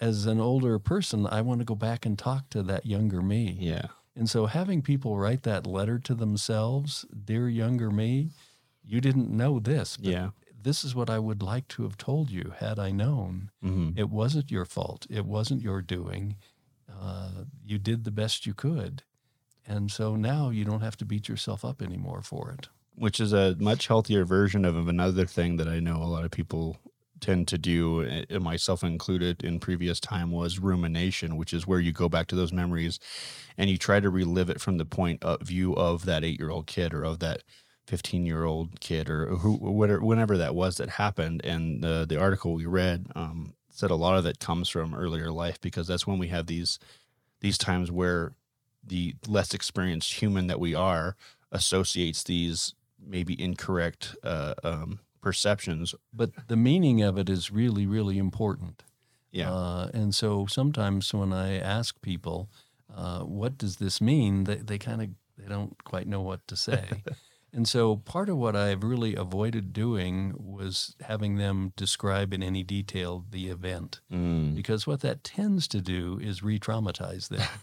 as 0.00 0.26
an 0.26 0.40
older 0.40 0.78
person, 0.80 1.26
I 1.26 1.40
want 1.42 1.60
to 1.60 1.64
go 1.64 1.74
back 1.76 2.04
and 2.04 2.18
talk 2.18 2.50
to 2.50 2.62
that 2.64 2.84
younger 2.84 3.22
me. 3.22 3.56
Yeah. 3.60 3.86
And 4.16 4.28
so 4.28 4.46
having 4.46 4.82
people 4.82 5.16
write 5.16 5.44
that 5.44 5.66
letter 5.66 6.00
to 6.00 6.14
themselves, 6.14 7.04
dear 7.24 7.48
younger 7.48 7.90
me, 7.90 8.30
you 8.84 9.00
didn't 9.00 9.30
know 9.30 9.60
this, 9.60 9.96
but 9.96 10.10
Yeah. 10.10 10.30
This 10.68 10.84
is 10.84 10.94
what 10.94 11.08
I 11.08 11.18
would 11.18 11.42
like 11.42 11.66
to 11.68 11.84
have 11.84 11.96
told 11.96 12.30
you 12.30 12.52
had 12.58 12.78
I 12.78 12.90
known. 12.90 13.50
hmm 13.62 13.90
It 13.96 14.10
wasn't 14.10 14.50
your 14.50 14.66
fault. 14.66 15.06
It 15.08 15.24
wasn't 15.24 15.62
your 15.62 15.80
doing. 15.80 16.36
Uh, 16.86 17.44
you 17.64 17.78
did 17.78 18.04
the 18.04 18.10
best 18.10 18.44
you 18.44 18.52
could. 18.52 19.02
And 19.66 19.90
so 19.90 20.14
now 20.14 20.50
you 20.50 20.66
don't 20.66 20.82
have 20.82 20.98
to 20.98 21.06
beat 21.06 21.26
yourself 21.26 21.64
up 21.64 21.80
anymore 21.80 22.20
for 22.20 22.50
it. 22.52 22.68
Which 22.94 23.18
is 23.18 23.32
a 23.32 23.56
much 23.58 23.86
healthier 23.86 24.26
version 24.26 24.66
of, 24.66 24.76
of 24.76 24.88
another 24.88 25.24
thing 25.24 25.56
that 25.56 25.68
I 25.68 25.80
know 25.80 26.02
a 26.02 26.12
lot 26.14 26.26
of 26.26 26.30
people 26.30 26.76
tend 27.20 27.48
to 27.48 27.56
do, 27.56 28.26
myself 28.38 28.84
included 28.84 29.42
in 29.42 29.60
previous 29.60 29.98
time, 30.00 30.30
was 30.30 30.58
rumination, 30.58 31.38
which 31.38 31.54
is 31.54 31.66
where 31.66 31.80
you 31.80 31.92
go 31.92 32.10
back 32.10 32.26
to 32.28 32.36
those 32.36 32.52
memories 32.52 33.00
and 33.56 33.70
you 33.70 33.78
try 33.78 34.00
to 34.00 34.10
relive 34.10 34.50
it 34.50 34.60
from 34.60 34.76
the 34.76 34.84
point 34.84 35.24
of 35.24 35.40
view 35.40 35.74
of 35.74 36.04
that 36.04 36.24
eight 36.24 36.38
year 36.38 36.50
old 36.50 36.66
kid 36.66 36.92
or 36.92 37.04
of 37.04 37.20
that 37.20 37.42
15 37.88 38.26
year 38.26 38.44
old 38.44 38.80
kid 38.80 39.08
or 39.08 39.26
who, 39.36 39.54
whatever, 39.54 40.04
whenever 40.04 40.36
that 40.36 40.54
was 40.54 40.76
that 40.76 40.90
happened. 40.90 41.40
And 41.42 41.82
the, 41.82 42.04
the 42.06 42.20
article 42.20 42.52
we 42.52 42.66
read 42.66 43.06
um, 43.16 43.54
said 43.70 43.90
a 43.90 43.96
lot 43.96 44.18
of 44.18 44.26
it 44.26 44.40
comes 44.40 44.68
from 44.68 44.94
earlier 44.94 45.30
life 45.30 45.58
because 45.60 45.86
that's 45.86 46.06
when 46.06 46.18
we 46.18 46.28
have 46.28 46.46
these 46.46 46.78
these 47.40 47.56
times 47.56 47.90
where 47.90 48.32
the 48.84 49.14
less 49.26 49.54
experienced 49.54 50.20
human 50.20 50.48
that 50.48 50.60
we 50.60 50.74
are 50.74 51.16
associates 51.50 52.22
these 52.24 52.74
maybe 53.00 53.40
incorrect 53.40 54.16
uh, 54.22 54.54
um, 54.62 54.98
perceptions. 55.22 55.94
But 56.12 56.48
the 56.48 56.56
meaning 56.56 57.00
of 57.00 57.16
it 57.16 57.30
is 57.30 57.50
really, 57.50 57.86
really 57.86 58.18
important. 58.18 58.82
Yeah. 59.30 59.52
Uh, 59.52 59.90
and 59.94 60.14
so 60.14 60.46
sometimes 60.46 61.14
when 61.14 61.32
I 61.32 61.58
ask 61.58 62.00
people, 62.02 62.50
uh, 62.94 63.20
what 63.20 63.56
does 63.56 63.76
this 63.76 64.00
mean? 64.00 64.44
They, 64.44 64.56
they 64.56 64.78
kind 64.78 65.00
of 65.00 65.08
they 65.38 65.48
don't 65.48 65.82
quite 65.84 66.06
know 66.06 66.20
what 66.20 66.46
to 66.48 66.56
say. 66.56 66.84
and 67.52 67.66
so 67.66 67.96
part 67.96 68.28
of 68.28 68.36
what 68.36 68.54
I've 68.54 68.82
really 68.84 69.14
avoided 69.14 69.72
doing 69.72 70.34
was 70.38 70.94
having 71.00 71.36
them 71.36 71.72
describe 71.76 72.32
in 72.34 72.42
any 72.42 72.62
detail 72.62 73.24
the 73.30 73.48
event, 73.48 74.00
Mm. 74.12 74.54
because 74.54 74.86
what 74.86 75.00
that 75.00 75.24
tends 75.24 75.66
to 75.68 75.80
do 75.80 76.18
is 76.22 76.42
re-traumatize 76.42 77.28
them. 77.28 77.40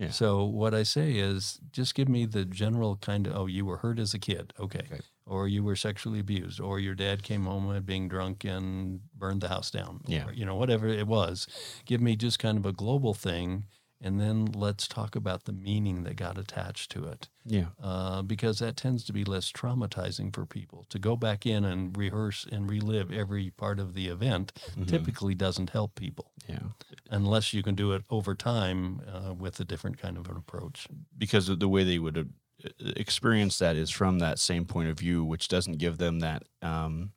Yeah. 0.00 0.10
So 0.10 0.44
what 0.44 0.74
I 0.74 0.84
say 0.84 1.14
is 1.14 1.58
just 1.72 1.96
give 1.96 2.08
me 2.08 2.24
the 2.24 2.44
general 2.44 2.94
kind 2.98 3.26
of 3.26 3.34
oh 3.34 3.46
you 3.46 3.66
were 3.66 3.78
hurt 3.78 3.98
as 3.98 4.14
a 4.14 4.18
kid 4.20 4.52
okay. 4.60 4.84
Okay. 4.92 5.00
or 5.26 5.48
you 5.48 5.64
were 5.64 5.74
sexually 5.74 6.20
abused 6.20 6.60
or 6.60 6.78
your 6.78 6.94
dad 6.94 7.24
came 7.24 7.46
home 7.46 7.82
being 7.84 8.06
drunk 8.08 8.44
and 8.44 9.00
burned 9.12 9.40
the 9.40 9.48
house 9.48 9.72
down 9.72 10.02
Yeah. 10.06 10.26
or, 10.28 10.32
you 10.32 10.44
know 10.46 10.54
whatever 10.54 10.86
it 10.86 11.08
was 11.08 11.48
give 11.84 12.00
me 12.00 12.14
just 12.14 12.38
kind 12.38 12.56
of 12.58 12.64
a 12.64 12.72
global 12.72 13.12
thing 13.12 13.64
and 14.00 14.20
then 14.20 14.46
let's 14.46 14.86
talk 14.86 15.16
about 15.16 15.44
the 15.44 15.52
meaning 15.52 16.04
that 16.04 16.14
got 16.16 16.38
attached 16.38 16.90
to 16.92 17.04
it 17.04 17.28
Yeah. 17.44 17.68
uh, 17.82 18.22
because 18.22 18.58
that 18.60 18.76
tends 18.76 19.02
to 19.04 19.12
be 19.12 19.24
less 19.24 19.50
traumatizing 19.52 20.32
for 20.34 20.46
people 20.46 20.86
to 20.90 20.98
go 20.98 21.16
back 21.16 21.44
in 21.46 21.64
and 21.64 21.96
rehearse 21.96 22.46
and 22.50 22.70
relive 22.70 23.10
every 23.12 23.50
part 23.50 23.78
of 23.80 23.94
the 23.94 24.06
event 24.08 24.52
Mhm. 24.76 24.86
typically 24.86 25.34
doesn't 25.34 25.70
help 25.70 25.94
people 25.96 26.30
Yeah. 26.48 26.68
unless 27.10 27.52
you 27.52 27.62
can 27.62 27.74
do 27.74 27.92
it 27.92 28.04
over 28.10 28.34
time 28.34 29.00
uh, 29.06 29.34
with 29.34 29.58
a 29.60 29.64
different 29.64 29.98
kind 29.98 30.16
of 30.16 30.28
an 30.28 30.36
approach 30.36 30.86
Because 31.16 31.48
of 31.48 31.58
the 31.58 31.68
way 31.68 31.82
they 31.84 31.98
would 31.98 32.32
experience 32.80 33.58
that 33.58 33.76
is 33.76 33.90
from 33.90 34.18
that 34.18 34.38
same 34.38 34.64
point 34.64 34.88
of 34.88 34.98
view, 34.98 35.24
which 35.24 35.46
doesn't 35.48 35.78
give 35.78 35.98
them 35.98 36.20
that 36.20 36.42
um, 36.62 37.12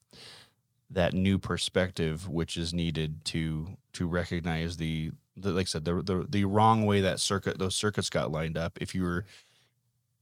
that 0.90 1.14
new 1.14 1.40
perspective, 1.40 2.28
which 2.28 2.58
is 2.58 2.74
needed 2.74 3.24
to 3.26 3.78
to 3.94 4.08
recognize 4.08 4.78
the 4.78 5.12
like 5.38 5.64
I 5.66 5.70
said, 5.70 5.86
the, 5.86 6.02
the 6.02 6.26
the 6.30 6.46
wrong 6.46 6.86
way 6.86 7.02
that 7.02 7.20
circuit 7.20 7.60
those 7.60 7.76
circuits 7.76 8.10
got 8.10 8.32
lined 8.32 8.58
up. 8.58 8.78
If 8.82 8.94
you 8.96 9.04
were 9.04 9.26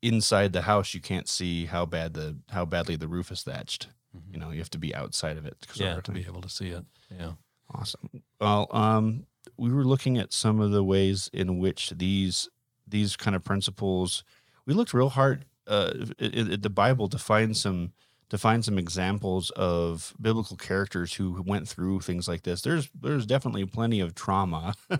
inside 0.01 0.53
the 0.53 0.61
house, 0.63 0.93
you 0.93 1.01
can't 1.01 1.27
see 1.27 1.65
how 1.65 1.85
bad 1.85 2.13
the 2.13 2.37
how 2.49 2.65
badly 2.65 2.95
the 2.95 3.07
roof 3.07 3.31
is 3.31 3.43
thatched. 3.43 3.87
Mhm. 4.15 4.33
You 4.33 4.39
know, 4.39 4.51
you 4.51 4.59
have 4.59 4.69
to 4.71 4.77
be 4.77 4.95
outside 4.95 5.37
of 5.37 5.45
it. 5.45 5.57
yeah 5.75 5.99
to 6.01 6.11
be 6.11 6.21
able 6.21 6.41
to 6.41 6.49
see 6.49 6.69
it 6.69 6.85
yeah 7.11 7.33
Awesome. 7.71 8.23
Well, 8.41 8.67
um, 8.71 9.27
we 9.55 9.71
were 9.71 9.83
looking 9.85 10.17
at 10.17 10.33
some 10.33 10.59
of 10.59 10.71
the 10.71 10.83
ways 10.83 11.29
in 11.31 11.59
which 11.59 11.91
these 11.91 12.49
these 12.87 13.15
kind 13.15 13.35
of 13.35 13.43
principles. 13.43 14.23
We 14.65 14.73
looked 14.73 14.91
real 14.93 15.09
hard 15.09 15.45
uh, 15.67 15.93
at 16.19 16.63
the 16.63 16.69
Bible 16.71 17.07
to 17.09 17.19
find 17.19 17.55
some 17.55 17.93
to 18.29 18.37
find 18.37 18.63
some 18.63 18.77
examples 18.77 19.49
of 19.51 20.13
biblical 20.21 20.55
characters 20.55 21.13
who 21.15 21.41
went 21.45 21.67
through 21.67 22.01
things 22.01 22.27
like 22.27 22.43
this. 22.43 22.61
There's 22.61 22.89
there's 22.99 23.25
definitely 23.25 23.65
plenty 23.65 23.99
of 23.99 24.15
trauma 24.15 24.75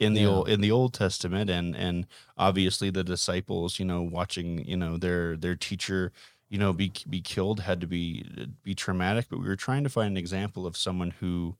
in 0.00 0.14
the 0.14 0.22
Yeah. 0.22 0.26
old 0.26 0.48
in 0.48 0.60
the 0.60 0.70
Old 0.70 0.94
Testament, 0.94 1.50
and 1.50 1.76
and 1.76 2.06
obviously 2.38 2.90
the 2.90 3.04
disciples, 3.04 3.78
you 3.78 3.84
know, 3.84 4.02
watching 4.02 4.64
you 4.66 4.76
know 4.76 4.96
their 4.96 5.36
their 5.36 5.56
teacher 5.56 6.12
you 6.48 6.58
know 6.58 6.72
be 6.72 6.92
be 7.08 7.20
killed 7.20 7.60
had 7.60 7.80
to 7.80 7.86
be 7.86 8.24
be 8.62 8.74
traumatic. 8.74 9.26
But 9.28 9.40
we 9.40 9.48
were 9.48 9.56
trying 9.56 9.84
to 9.84 9.90
find 9.90 10.10
an 10.12 10.16
example 10.16 10.66
of 10.66 10.76
someone 10.76 11.12
who 11.20 11.56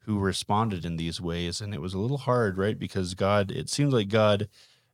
who 0.00 0.18
responded 0.18 0.84
in 0.84 0.96
these 0.96 1.20
ways 1.20 1.60
and 1.60 1.74
it 1.74 1.80
was 1.80 1.92
a 1.94 1.98
little 1.98 2.18
hard 2.18 2.56
right 2.56 2.78
because 2.78 3.14
god 3.14 3.50
it 3.50 3.68
seems 3.68 3.92
like 3.92 4.08
god 4.08 4.48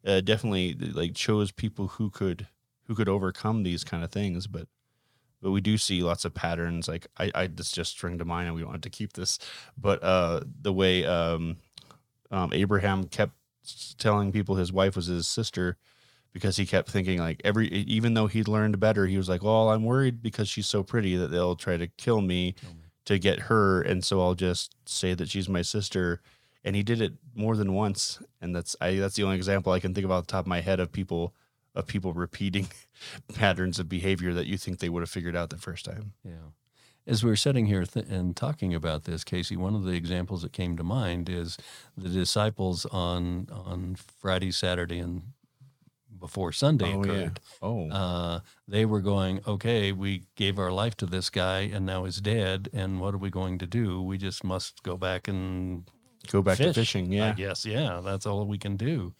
uh, 0.06 0.20
definitely 0.20 0.74
like 0.74 1.14
chose 1.14 1.52
people 1.52 1.86
who 1.88 2.10
could 2.10 2.48
who 2.86 2.94
could 2.94 3.08
overcome 3.08 3.62
these 3.62 3.84
kind 3.84 4.02
of 4.02 4.10
things 4.10 4.46
but 4.46 4.66
but 5.44 5.52
we 5.52 5.60
do 5.60 5.78
see 5.78 6.02
lots 6.02 6.24
of 6.24 6.34
patterns 6.34 6.88
like 6.88 7.06
i 7.18 7.30
i 7.34 7.46
this 7.46 7.70
just 7.70 7.92
string 7.92 8.18
to 8.18 8.24
mind 8.24 8.48
and 8.48 8.56
we 8.56 8.64
wanted 8.64 8.82
to 8.82 8.90
keep 8.90 9.12
this 9.12 9.38
but 9.78 10.02
uh 10.02 10.40
the 10.62 10.72
way 10.72 11.04
um 11.04 11.56
um 12.32 12.52
abraham 12.52 13.04
kept 13.04 13.34
telling 13.98 14.32
people 14.32 14.56
his 14.56 14.72
wife 14.72 14.96
was 14.96 15.06
his 15.06 15.28
sister 15.28 15.76
because 16.32 16.56
he 16.56 16.66
kept 16.66 16.90
thinking 16.90 17.18
like 17.18 17.40
every 17.44 17.68
even 17.68 18.14
though 18.14 18.26
he'd 18.26 18.48
learned 18.48 18.80
better 18.80 19.06
he 19.06 19.16
was 19.16 19.28
like 19.28 19.42
well 19.42 19.68
i'm 19.68 19.84
worried 19.84 20.22
because 20.22 20.48
she's 20.48 20.66
so 20.66 20.82
pretty 20.82 21.14
that 21.14 21.30
they'll 21.30 21.54
try 21.56 21.76
to 21.76 21.86
kill 21.86 22.20
me. 22.20 22.54
to 23.04 23.18
get 23.18 23.38
her 23.40 23.82
and 23.82 24.04
so 24.04 24.20
I'll 24.20 24.34
just 24.34 24.74
say 24.86 25.14
that 25.14 25.28
she's 25.28 25.48
my 25.48 25.62
sister. 25.62 26.20
And 26.66 26.74
he 26.74 26.82
did 26.82 27.02
it 27.02 27.12
more 27.34 27.56
than 27.56 27.74
once 27.74 28.22
and 28.40 28.56
that's 28.56 28.74
I 28.80 28.94
that's 28.94 29.16
the 29.16 29.24
only 29.24 29.36
example 29.36 29.72
I 29.72 29.80
can 29.80 29.92
think 29.92 30.06
of 30.06 30.10
off 30.10 30.26
the 30.26 30.32
top 30.32 30.44
of 30.44 30.48
my 30.48 30.62
head 30.62 30.80
of 30.80 30.92
people 30.92 31.34
of 31.74 31.86
people 31.86 32.12
repeating 32.12 32.68
patterns 33.34 33.78
of 33.78 33.88
behavior 33.88 34.32
that 34.34 34.46
you 34.46 34.56
think 34.56 34.78
they 34.78 34.88
would 34.88 35.02
have 35.02 35.10
figured 35.10 35.36
out 35.36 35.50
the 35.50 35.58
first 35.58 35.84
time. 35.84 36.12
Yeah. 36.24 36.50
As 37.06 37.22
we 37.22 37.28
were 37.28 37.36
sitting 37.36 37.66
here 37.66 37.84
th- 37.84 38.06
and 38.08 38.34
talking 38.34 38.74
about 38.74 39.04
this, 39.04 39.24
Kasey, 39.24 39.58
one 39.58 39.74
of 39.74 39.84
the 39.84 39.92
examples 39.92 40.40
that 40.42 40.52
came 40.52 40.76
to 40.78 40.82
mind 40.82 41.28
is 41.28 41.58
the 41.96 42.08
disciples 42.08 42.86
on 42.86 43.48
on 43.52 43.96
Friday, 43.96 44.50
Saturday, 44.50 44.98
and 44.98 45.22
before 46.18 46.52
Sunday 46.52 46.94
oh, 46.94 47.02
occurred. 47.02 47.40
Oh. 47.60 47.90
Uh, 47.90 48.40
they 48.66 48.86
were 48.86 49.02
going, 49.02 49.40
okay, 49.46 49.92
we 49.92 50.22
gave 50.36 50.58
our 50.58 50.72
life 50.72 50.96
to 50.98 51.06
this 51.06 51.28
guy, 51.28 51.60
and 51.60 51.84
now 51.84 52.04
he's 52.04 52.22
dead. 52.22 52.70
And 52.72 53.00
what 53.00 53.12
are 53.12 53.18
we 53.18 53.28
going 53.28 53.58
to 53.58 53.66
do? 53.66 54.00
We 54.00 54.16
just 54.16 54.42
must 54.42 54.82
go 54.82 54.96
back 54.96 55.28
and 55.28 55.84
Go 56.30 56.42
back 56.42 56.56
to 56.56 56.64
fish, 56.64 56.74
fishing, 56.74 57.12
I 57.12 57.28
yeah. 57.28 57.34
guess, 57.34 57.66
yeah, 57.66 58.00
that's 58.02 58.26
all 58.26 58.46
we 58.46 58.58
can 58.58 58.76
do. 58.76 59.12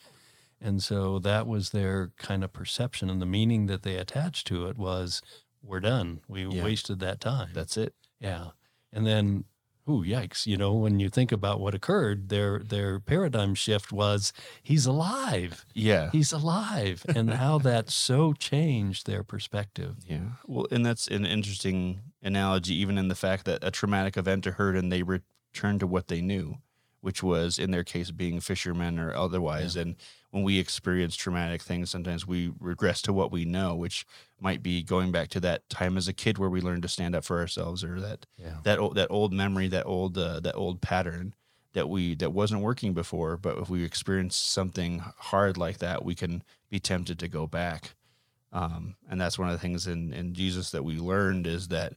And 0.65 0.83
so 0.83 1.19
that 1.21 1.47
was 1.47 1.71
their 1.71 2.13
kind 2.17 2.43
of 2.43 2.53
perception, 2.53 3.11
and 3.11 3.21
the 3.21 3.27
meaning 3.27 3.67
that 3.67 3.83
they 3.83 3.97
attached 3.97 4.47
to 4.49 4.67
it 4.67 4.79
was, 4.79 5.21
"We're 5.63 5.81
done. 5.81 6.23
We 6.27 6.47
Yeah. 6.47 6.65
wasted 6.65 6.99
that 7.01 7.21
time." 7.21 7.51
That's 7.53 7.77
it. 7.77 7.95
yeah. 8.19 8.53
And 8.91 9.07
then, 9.07 9.45
ooh, 9.89 10.03
yikes! 10.03 10.47
You 10.47 10.57
know, 10.57 10.73
when 10.73 11.01
you 11.01 11.11
think 11.11 11.33
about 11.33 11.61
what 11.61 11.75
occurred, 11.75 12.31
their 12.31 12.61
their 12.61 12.99
paradigm 12.99 13.55
shift 13.55 13.93
was, 13.93 14.33
"He's 14.63 14.87
alive. 14.87 15.67
Yeah. 15.75 16.11
He's 16.13 16.33
alive," 16.33 17.05
and 17.15 17.29
how 17.35 17.59
that 17.59 17.91
so 17.91 18.33
changed 18.33 19.07
their 19.07 19.23
perspective. 19.23 19.97
Yeah. 20.09 20.37
Well, 20.47 20.67
and 20.71 20.87
that's 20.87 21.09
an 21.09 21.27
interesting 21.27 22.01
analogy, 22.23 22.75
even 22.77 22.97
in 22.97 23.09
the 23.09 23.15
fact 23.15 23.45
that 23.45 23.63
a 23.63 23.71
traumatic 23.71 24.17
event 24.17 24.47
occurred 24.47 24.77
and 24.77 24.91
they 24.91 25.03
returned 25.03 25.81
to 25.81 25.87
what 25.87 26.09
they 26.09 26.23
knew, 26.23 26.57
which 27.05 27.23
was, 27.23 27.59
in 27.59 27.71
their 27.71 27.85
case, 27.85 28.11
being 28.11 28.41
fishermen 28.41 28.99
or 28.99 29.15
otherwise. 29.15 29.77
And 29.77 29.97
when 30.31 30.43
we 30.43 30.59
experience 30.59 31.15
traumatic 31.17 31.61
things, 31.61 31.91
sometimes 31.91 32.27
we 32.27 32.51
regress 32.59 33.03
to 33.03 33.13
what 33.13 33.31
we 33.31 33.45
know, 33.45 33.77
which 33.77 34.07
might 34.41 34.63
be 34.63 34.83
going 34.83 35.13
back 35.13 35.29
to 35.29 35.41
that 35.41 35.69
time 35.69 35.99
as 35.99 36.09
a 36.09 36.15
kid 36.15 36.39
where 36.39 36.49
we 36.49 36.63
learned 36.63 36.81
to 36.83 36.89
stand 36.89 37.15
up 37.15 37.23
for 37.23 37.39
ourselves, 37.39 37.85
or 37.85 38.01
that 38.01 38.25
Yeah. 38.39 38.57
that 38.63 38.79
old, 38.79 38.95
that 38.95 39.11
old 39.11 39.35
memory, 39.35 39.69
that 39.69 39.85
old 39.85 40.17
uh, 40.17 40.41
that 40.41 40.55
old 40.55 40.81
pattern 40.81 41.35
that 41.75 41.91
we 41.91 42.15
that 42.15 42.33
wasn't 42.33 42.63
working 42.63 42.95
before. 42.95 43.37
But 43.37 43.59
if 43.59 43.69
we 43.69 43.85
experience 43.85 44.35
something 44.35 45.01
hard 45.19 45.59
like 45.59 45.79
that, 45.79 46.07
we 46.07 46.15
can 46.15 46.43
be 46.71 46.81
tempted 46.81 47.19
to 47.19 47.29
go 47.29 47.47
back. 47.47 47.95
Um, 48.51 48.97
and 49.11 49.21
that's 49.21 49.39
one 49.39 49.49
of 49.51 49.55
the 49.55 49.61
things 49.61 49.87
in, 49.87 50.15
in 50.15 50.33
Jesus 50.33 50.71
that 50.71 50.85
we 50.85 50.97
learned 50.99 51.47
is 51.47 51.69
that 51.69 51.93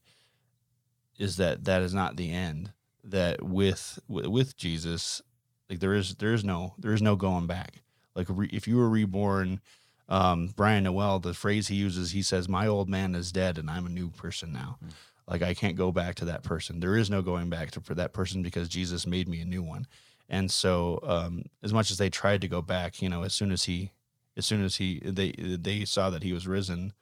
is 1.17 1.37
that 1.37 1.63
that 1.63 1.81
is 1.81 1.93
not 1.93 2.17
the 2.17 2.29
end. 2.31 2.73
That 3.07 3.41
with 3.41 3.99
with 4.07 4.57
Jesus, 4.57 5.21
like 5.69 5.79
there 5.79 5.93
is 5.93 6.15
there 6.15 6.33
is 6.33 6.43
no 6.43 6.73
there 6.77 6.93
is 6.93 7.01
no 7.01 7.15
going 7.15 7.47
back. 7.47 7.81
Like 8.15 8.27
re, 8.29 8.49
if 8.51 8.67
you 8.67 8.77
were 8.77 8.89
reborn, 8.89 9.61
um, 10.09 10.53
Brian 10.55 10.83
Noel, 10.83 11.19
the 11.19 11.33
phrase 11.33 11.67
he 11.67 11.75
uses, 11.75 12.11
he 12.11 12.21
says, 12.21 12.49
"My 12.49 12.67
old 12.67 12.89
man 12.89 13.15
is 13.15 13.31
dead, 13.31 13.57
and 13.57 13.69
I'm 13.69 13.85
a 13.85 13.89
new 13.89 14.09
person 14.09 14.51
now." 14.51 14.77
Mm. 14.83 14.91
Like 15.27 15.41
I 15.41 15.53
can't 15.53 15.75
go 15.75 15.91
back 15.91 16.15
to 16.15 16.25
that 16.25 16.43
person. 16.43 16.79
There 16.79 16.95
is 16.95 17.09
no 17.09 17.21
going 17.21 17.49
back 17.49 17.71
to 17.71 17.81
for 17.81 17.95
that 17.95 18.13
person 18.13 18.41
because 18.43 18.69
Jesus 18.69 19.07
made 19.07 19.27
me 19.27 19.41
a 19.41 19.45
new 19.45 19.61
one. 19.63 19.87
And 20.29 20.51
so, 20.51 20.99
um, 21.03 21.43
as 21.63 21.73
much 21.73 21.91
as 21.91 21.97
they 21.97 22.09
tried 22.09 22.41
to 22.41 22.47
go 22.47 22.61
back, 22.61 23.01
you 23.01 23.09
know, 23.09 23.23
as 23.23 23.33
soon 23.33 23.51
as 23.51 23.63
he, 23.63 23.91
as 24.35 24.45
soon 24.45 24.63
as 24.63 24.75
he, 24.75 24.99
they 25.03 25.31
they 25.31 25.85
saw 25.85 26.09
that 26.09 26.23
he 26.23 26.33
was 26.33 26.47
risen, 26.47 26.93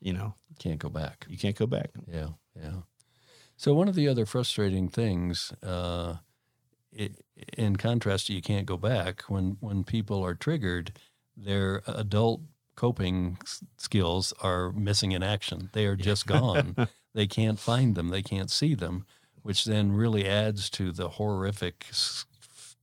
you 0.00 0.12
know, 0.12 0.34
you 0.48 0.56
can't 0.58 0.78
go 0.78 0.88
back. 0.88 1.26
You 1.28 1.38
can't 1.38 1.56
go 1.56 1.66
back. 1.66 1.90
Yeah, 2.06 2.28
yeah. 2.54 2.82
So 3.56 3.74
one 3.74 3.88
of 3.88 3.94
the 3.94 4.08
other 4.08 4.26
frustrating 4.26 4.88
things, 4.88 5.52
uh, 5.62 6.16
it, 6.92 7.24
in 7.56 7.76
contrast 7.76 8.26
to 8.26 8.34
you 8.34 8.42
can't 8.42 8.66
go 8.66 8.76
back, 8.76 9.22
when 9.22 9.56
when 9.60 9.84
people 9.84 10.24
are 10.24 10.34
triggered, 10.34 10.92
their 11.36 11.82
adult 11.86 12.42
coping 12.76 13.38
skills 13.76 14.32
are 14.40 14.72
missing 14.72 15.12
in 15.12 15.22
action. 15.22 15.70
They 15.72 15.86
are 15.86 15.96
just 15.96 16.26
gone. 16.26 16.74
they 17.14 17.26
can't 17.26 17.58
find 17.58 17.94
them. 17.94 18.08
They 18.08 18.22
can't 18.22 18.50
see 18.50 18.74
them, 18.74 19.06
which 19.42 19.64
then 19.64 19.92
really 19.92 20.26
adds 20.26 20.68
to 20.70 20.90
the 20.90 21.10
horrific 21.10 21.86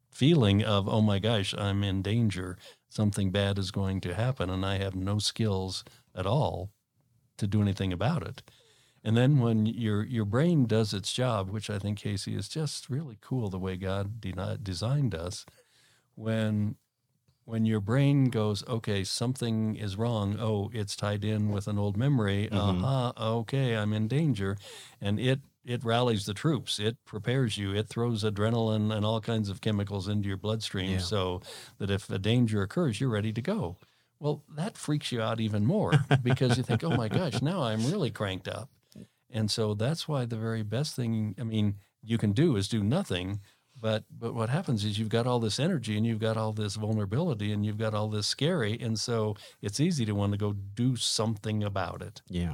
feeling 0.09 0.63
of, 0.63 0.87
oh 0.87 1.01
my 1.01 1.19
gosh, 1.19 1.53
I'm 1.57 1.83
in 1.83 2.01
danger. 2.01 2.57
Something 2.89 3.31
bad 3.31 3.57
is 3.57 3.71
going 3.71 4.01
to 4.01 4.13
happen, 4.13 4.49
and 4.49 4.65
I 4.65 4.77
have 4.77 4.95
no 4.95 5.19
skills 5.19 5.83
at 6.13 6.25
all 6.25 6.71
to 7.37 7.47
do 7.47 7.61
anything 7.61 7.91
about 7.93 8.23
it. 8.23 8.41
And 9.03 9.17
then 9.17 9.39
when 9.39 9.65
your 9.65 10.03
your 10.03 10.25
brain 10.25 10.65
does 10.65 10.93
its 10.93 11.11
job, 11.11 11.49
which 11.49 11.69
I 11.69 11.79
think 11.79 11.99
Kasey 11.99 12.37
is 12.37 12.47
just 12.47 12.89
really 12.89 13.17
cool 13.21 13.49
the 13.49 13.57
way 13.57 13.75
God 13.75 14.21
de- 14.21 14.57
designed 14.61 15.15
us, 15.15 15.45
when 16.15 16.75
when 17.45 17.65
your 17.65 17.79
brain 17.79 18.25
goes, 18.25 18.65
okay, 18.67 19.03
something 19.03 19.75
is 19.75 19.97
wrong. 19.97 20.37
Oh, 20.39 20.69
it's 20.73 20.95
tied 20.95 21.25
in 21.25 21.49
with 21.49 21.67
an 21.67 21.79
old 21.79 21.97
memory. 21.97 22.47
Mm-hmm. 22.51 22.85
Uh-huh, 22.85 23.13
okay, 23.39 23.75
I'm 23.75 23.93
in 23.93 24.07
danger, 24.07 24.57
and 25.01 25.19
it 25.19 25.41
it 25.65 25.83
rallies 25.83 26.25
the 26.25 26.33
troops. 26.33 26.79
It 26.79 26.97
prepares 27.05 27.57
you. 27.57 27.73
It 27.73 27.87
throws 27.87 28.23
adrenaline 28.23 28.95
and 28.95 29.05
all 29.05 29.21
kinds 29.21 29.49
of 29.49 29.61
chemicals 29.61 30.07
into 30.07 30.27
your 30.27 30.37
bloodstream 30.37 30.91
yeah. 30.91 30.97
so 30.99 31.41
that 31.77 31.91
if 31.91 32.09
a 32.09 32.17
danger 32.17 32.61
occurs, 32.61 32.99
you're 32.99 33.09
ready 33.09 33.31
to 33.33 33.41
go. 33.41 33.77
Well, 34.19 34.43
that 34.55 34.77
freaks 34.77 35.11
you 35.11 35.21
out 35.21 35.39
even 35.39 35.65
more 35.65 35.93
because 36.23 36.57
you 36.57 36.63
think, 36.63 36.83
oh 36.83 36.95
my 36.95 37.09
gosh, 37.09 37.41
now 37.41 37.63
I'm 37.63 37.85
really 37.87 38.11
cranked 38.11 38.47
up. 38.47 38.69
And 39.31 39.49
so 39.49 39.73
that's 39.73 40.07
why 40.07 40.25
the 40.25 40.35
very 40.35 40.63
best 40.63 40.95
thing, 40.95 41.35
I 41.39 41.43
mean, 41.43 41.75
you 42.03 42.17
can 42.17 42.31
do 42.31 42.55
is 42.55 42.67
do 42.67 42.83
nothing. 42.83 43.41
But 43.79 44.03
but 44.11 44.35
what 44.35 44.49
happens 44.49 44.85
is 44.85 44.99
you've 44.99 45.09
got 45.09 45.25
all 45.25 45.39
this 45.39 45.59
energy 45.59 45.97
and 45.97 46.05
you've 46.05 46.19
got 46.19 46.37
all 46.37 46.53
this 46.53 46.75
vulnerability 46.75 47.51
and 47.51 47.65
you've 47.65 47.79
got 47.79 47.95
all 47.95 48.09
this 48.09 48.27
scary, 48.27 48.79
and 48.79 48.99
so 48.99 49.35
it's 49.59 49.79
easy 49.79 50.05
to 50.05 50.11
want 50.11 50.33
to 50.33 50.37
go 50.37 50.53
do 50.53 50.95
something 50.95 51.63
about 51.63 52.03
it. 52.03 52.21
Yeah, 52.27 52.53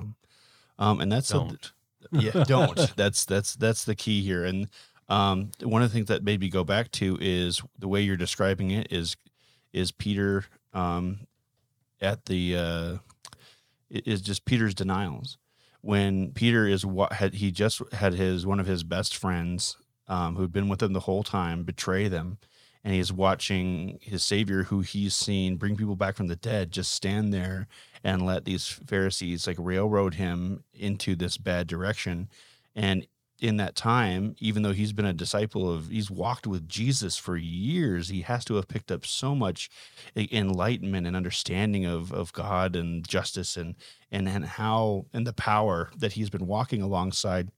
um, 0.79 1.01
and 1.01 1.11
that's 1.11 1.27
don't 1.27 1.73
yeah, 2.11 2.31
don't. 2.47 2.95
that's 2.95 3.25
that's 3.25 3.55
that's 3.55 3.85
the 3.85 3.95
key 3.95 4.21
here. 4.21 4.45
And 4.45 4.69
um, 5.09 5.51
one 5.61 5.81
of 5.81 5.89
the 5.89 5.93
things 5.93 6.07
that 6.07 6.23
made 6.23 6.39
me 6.39 6.49
go 6.49 6.63
back 6.63 6.91
to 6.91 7.17
is 7.19 7.61
the 7.77 7.87
way 7.87 8.01
you're 8.01 8.17
describing 8.17 8.71
it 8.71 8.91
is 8.91 9.15
is 9.73 9.91
Peter 9.91 10.45
um, 10.73 11.27
at 12.01 12.25
the 12.25 12.55
uh, 12.55 12.97
is 13.89 14.21
just 14.21 14.45
Peter's 14.45 14.73
denials 14.73 15.37
when 15.81 16.31
Peter 16.31 16.67
is 16.67 16.85
what 16.85 17.13
had 17.13 17.35
he 17.35 17.51
just 17.51 17.81
had 17.93 18.13
his 18.13 18.45
one 18.45 18.59
of 18.59 18.67
his 18.67 18.83
best 18.83 19.15
friends 19.15 19.77
um, 20.07 20.35
who'd 20.35 20.51
been 20.51 20.69
with 20.69 20.81
him 20.81 20.93
the 20.93 21.01
whole 21.01 21.23
time 21.23 21.63
betray 21.63 22.07
them 22.07 22.37
and 22.83 22.93
he's 22.93 23.11
watching 23.11 23.99
his 24.01 24.23
savior 24.23 24.63
who 24.63 24.81
he's 24.81 25.15
seen 25.15 25.57
bring 25.57 25.75
people 25.75 25.95
back 25.95 26.15
from 26.15 26.27
the 26.27 26.35
dead 26.35 26.71
just 26.71 26.91
stand 26.91 27.33
there 27.33 27.67
and 28.03 28.25
let 28.25 28.45
these 28.45 28.67
Pharisees 28.67 29.47
like 29.47 29.57
railroad 29.59 30.13
him 30.13 30.63
into 30.73 31.15
this 31.15 31.37
bad 31.37 31.67
direction. 31.67 32.29
And 32.75 33.05
in 33.39 33.57
that 33.57 33.75
time, 33.75 34.35
even 34.39 34.63
though 34.63 34.71
he's 34.71 34.93
been 34.93 35.05
a 35.05 35.13
disciple 35.13 35.71
of, 35.71 35.89
he's 35.89 36.09
walked 36.09 36.47
with 36.47 36.67
Jesus 36.67 37.17
for 37.17 37.37
years, 37.37 38.09
he 38.09 38.21
has 38.21 38.43
to 38.45 38.55
have 38.55 38.67
picked 38.67 38.91
up 38.91 39.05
so 39.05 39.35
much 39.35 39.69
enlightenment 40.15 41.05
and 41.05 41.15
understanding 41.15 41.85
of, 41.85 42.11
of 42.11 42.33
God 42.33 42.75
and 42.75 43.07
justice 43.07 43.55
and, 43.55 43.75
and, 44.11 44.27
and 44.27 44.45
how, 44.45 45.05
and 45.13 45.27
the 45.27 45.33
power 45.33 45.91
that 45.97 46.13
he's 46.13 46.29
been 46.29 46.47
walking 46.47 46.81
alongside. 46.81 47.49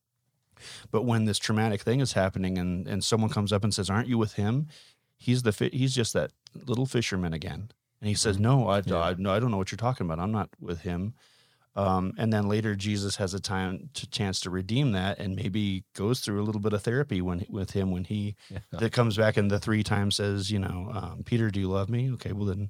But 0.92 1.06
when 1.06 1.26
this 1.26 1.40
traumatic 1.40 1.82
thing 1.82 2.02
is 2.02 2.14
happening 2.14 2.58
and, 2.58 2.86
and 2.88 3.04
someone 3.04 3.30
comes 3.30 3.54
up 3.54 3.64
and 3.64 3.74
says, 3.74 3.90
aren't 3.90 4.10
you 4.10 4.18
with 4.18 4.34
him? 4.34 4.68
He's 5.18 5.44
the, 5.44 5.70
he's 5.72 5.96
just 5.96 6.14
that 6.14 6.32
little 6.54 6.86
fisherman 6.86 7.34
again. 7.34 7.72
And 8.02 8.08
he 8.08 8.16
says, 8.16 8.36
mm-hmm. 8.36 8.44
"No, 8.44 8.68
I, 8.70 8.82
yeah. 8.86 9.00
I, 9.00 9.16
no, 9.18 9.32
I 9.32 9.40
don't 9.40 9.52
know 9.52 9.58
what 9.58 9.72
you're 9.72 9.78
talking 9.78 10.06
about. 10.06 10.20
I'm 10.20 10.32
not 10.32 10.50
with 10.60 10.82
him." 10.82 11.14
Um, 11.80 12.14
and 12.18 12.34
then 12.34 12.50
later, 12.50 12.76
Jesus 12.76 13.16
has 13.16 13.34
a 13.34 13.40
time 13.40 13.90
to 13.94 14.10
chance 14.10 14.42
to 14.42 14.50
redeem 14.50 14.92
that, 14.92 15.18
and 15.18 15.34
maybe 15.34 15.86
goes 15.96 16.20
through 16.20 16.42
a 16.42 16.44
little 16.44 16.60
bit 16.60 16.74
of 16.74 16.84
therapy 16.84 17.22
when 17.22 17.46
with 17.50 17.72
him 17.72 17.90
when 17.90 18.04
he 18.04 18.36
yeah. 18.50 18.60
that 18.72 18.92
comes 18.92 19.16
back 19.16 19.38
and 19.38 19.50
the 19.50 19.60
three 19.60 19.82
times 19.82 20.18
says, 20.18 20.52
"You 20.52 20.60
know, 20.60 20.92
um, 20.94 21.24
Peter, 21.24 21.50
do 21.50 21.58
you 21.58 21.70
love 21.70 21.90
me? 21.90 22.12
Okay, 22.14 22.34
well 22.34 22.48
then, 22.48 22.70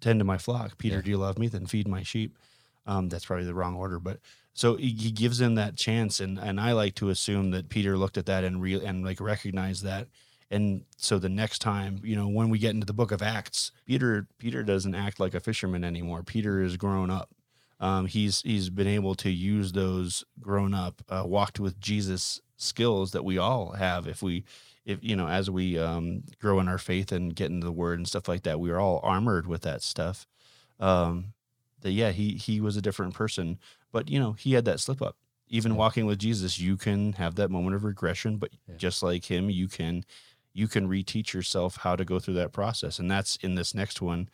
tend 0.00 0.18
to 0.20 0.24
my 0.24 0.38
flock. 0.38 0.78
Peter, 0.78 0.96
yeah. 0.96 1.02
do 1.02 1.10
you 1.10 1.18
love 1.18 1.38
me? 1.38 1.48
Then 1.48 1.66
feed 1.66 1.86
my 1.86 2.02
sheep." 2.02 2.38
Um, 2.86 3.10
that's 3.10 3.26
probably 3.26 3.44
the 3.44 3.54
wrong 3.54 3.76
order, 3.76 3.98
but 3.98 4.20
so 4.54 4.76
he, 4.76 4.88
he 4.92 5.10
gives 5.10 5.38
him 5.38 5.56
that 5.56 5.76
chance, 5.76 6.18
and 6.18 6.38
and 6.38 6.58
I 6.58 6.72
like 6.72 6.94
to 6.96 7.10
assume 7.10 7.50
that 7.50 7.68
Peter 7.68 7.98
looked 7.98 8.16
at 8.16 8.24
that 8.26 8.44
and 8.44 8.62
real 8.62 8.80
and 8.80 9.04
like 9.04 9.20
recognized 9.20 9.84
that 9.84 10.08
and 10.50 10.84
so 10.96 11.18
the 11.18 11.28
next 11.28 11.58
time, 11.58 12.00
you 12.02 12.16
know, 12.16 12.26
when 12.26 12.48
we 12.48 12.58
get 12.58 12.72
into 12.74 12.86
the 12.86 12.94
book 12.94 13.12
of 13.12 13.20
Acts, 13.20 13.70
Peter 13.86 14.26
Peter 14.38 14.62
doesn't 14.62 14.94
act 14.94 15.20
like 15.20 15.34
a 15.34 15.40
fisherman 15.40 15.84
anymore. 15.84 16.22
Peter 16.22 16.62
is 16.62 16.76
grown 16.76 17.10
up. 17.10 17.28
Um, 17.80 18.06
he's 18.06 18.42
he's 18.42 18.70
been 18.70 18.86
able 18.86 19.14
to 19.16 19.30
use 19.30 19.72
those 19.72 20.24
grown 20.40 20.74
up, 20.74 21.02
uh, 21.08 21.24
walked 21.26 21.60
with 21.60 21.80
Jesus 21.80 22.40
skills 22.56 23.12
that 23.12 23.24
we 23.24 23.38
all 23.38 23.72
have 23.72 24.08
if 24.08 24.20
we 24.20 24.44
if 24.84 24.98
you 25.00 25.14
know 25.14 25.28
as 25.28 25.48
we 25.48 25.78
um, 25.78 26.24
grow 26.40 26.58
in 26.58 26.66
our 26.68 26.78
faith 26.78 27.12
and 27.12 27.36
get 27.36 27.50
into 27.50 27.64
the 27.64 27.72
word 27.72 27.98
and 27.98 28.08
stuff 28.08 28.26
like 28.26 28.42
that 28.42 28.58
we 28.58 28.68
are 28.70 28.80
all 28.80 29.00
armored 29.04 29.46
with 29.46 29.62
that 29.62 29.80
stuff 29.80 30.26
um, 30.80 31.34
that 31.82 31.92
yeah 31.92 32.10
he 32.10 32.34
he 32.34 32.60
was 32.60 32.76
a 32.76 32.82
different 32.82 33.14
person 33.14 33.60
but 33.92 34.10
you 34.10 34.18
know 34.18 34.32
he 34.32 34.54
had 34.54 34.64
that 34.64 34.80
slip 34.80 35.00
up 35.00 35.16
even 35.46 35.70
yeah. 35.70 35.78
walking 35.78 36.04
with 36.04 36.18
jesus 36.18 36.58
you 36.58 36.76
can 36.76 37.12
have 37.12 37.36
that 37.36 37.48
moment 37.48 37.76
of 37.76 37.84
regression 37.84 38.38
but 38.38 38.50
yeah. 38.68 38.74
just 38.76 39.00
like 39.00 39.26
him 39.26 39.48
you 39.48 39.68
can 39.68 40.04
you 40.58 40.66
can 40.66 40.88
reteach 40.88 41.32
yourself 41.32 41.76
how 41.76 41.94
to 41.94 42.04
go 42.04 42.18
through 42.18 42.34
that 42.34 42.52
process. 42.52 42.98
And 42.98 43.08
that's 43.08 43.36
in 43.36 43.54
this 43.54 43.74
next 43.74 44.02
one. 44.02 44.28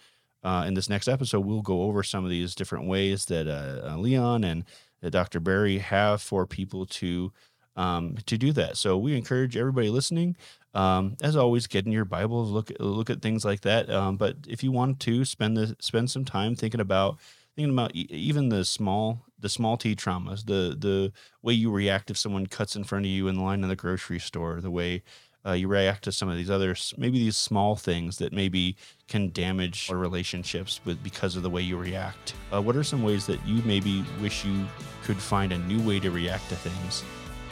Uh, 0.44 0.64
in 0.66 0.74
this 0.74 0.90
next 0.90 1.08
episode, 1.08 1.40
we'll 1.40 1.62
go 1.62 1.82
over 1.82 2.02
some 2.02 2.24
of 2.24 2.30
these 2.30 2.54
different 2.54 2.86
ways 2.86 3.24
that 3.26 3.48
uh, 3.48 3.92
uh 3.92 3.96
Leon 3.96 4.44
and 4.44 4.64
uh, 5.02 5.08
Dr. 5.08 5.40
Berry 5.40 5.78
have 5.78 6.20
for 6.20 6.46
people 6.46 6.86
to 6.86 7.32
um, 7.76 8.16
to 8.26 8.38
do 8.38 8.52
that. 8.52 8.76
So 8.76 8.96
we 8.96 9.16
encourage 9.16 9.56
everybody 9.56 9.88
listening, 9.88 10.36
um, 10.74 11.16
as 11.22 11.36
always, 11.36 11.66
get 11.66 11.86
in 11.86 11.92
your 11.92 12.04
Bibles, 12.04 12.50
look 12.50 12.70
look 12.78 13.10
at 13.10 13.22
things 13.22 13.44
like 13.44 13.62
that. 13.62 13.90
Um, 13.90 14.16
but 14.16 14.36
if 14.48 14.62
you 14.62 14.70
want 14.70 15.00
to 15.00 15.24
spend 15.24 15.56
the 15.56 15.76
spend 15.80 16.10
some 16.10 16.24
time 16.24 16.54
thinking 16.54 16.80
about 16.80 17.18
thinking 17.56 17.72
about 17.72 17.94
even 17.94 18.48
the 18.48 18.64
small 18.64 19.24
the 19.38 19.48
small 19.48 19.76
t 19.76 19.94
traumas, 19.94 20.46
the 20.46 20.76
the 20.78 21.12
way 21.42 21.52
you 21.52 21.70
react 21.70 22.10
if 22.10 22.18
someone 22.18 22.46
cuts 22.46 22.76
in 22.76 22.84
front 22.84 23.04
of 23.04 23.10
you 23.10 23.28
in 23.28 23.36
the 23.36 23.42
line 23.42 23.62
in 23.62 23.68
the 23.68 23.76
grocery 23.76 24.18
store, 24.18 24.60
the 24.60 24.70
way 24.70 25.02
uh, 25.46 25.52
you 25.52 25.68
react 25.68 26.04
to 26.04 26.12
some 26.12 26.28
of 26.28 26.36
these 26.36 26.50
other 26.50 26.74
maybe 26.96 27.18
these 27.18 27.36
small 27.36 27.76
things 27.76 28.18
that 28.18 28.32
maybe 28.32 28.76
can 29.08 29.30
damage 29.30 29.90
relationships 29.90 30.80
with 30.84 31.02
because 31.02 31.36
of 31.36 31.42
the 31.42 31.50
way 31.50 31.60
you 31.60 31.76
react. 31.76 32.34
Uh, 32.52 32.62
what 32.62 32.76
are 32.76 32.84
some 32.84 33.02
ways 33.02 33.26
that 33.26 33.44
you 33.46 33.62
maybe 33.64 34.04
wish 34.20 34.44
you 34.44 34.66
could 35.02 35.18
find 35.18 35.52
a 35.52 35.58
new 35.58 35.80
way 35.86 36.00
to 36.00 36.10
react 36.10 36.48
to 36.48 36.56
things 36.56 37.04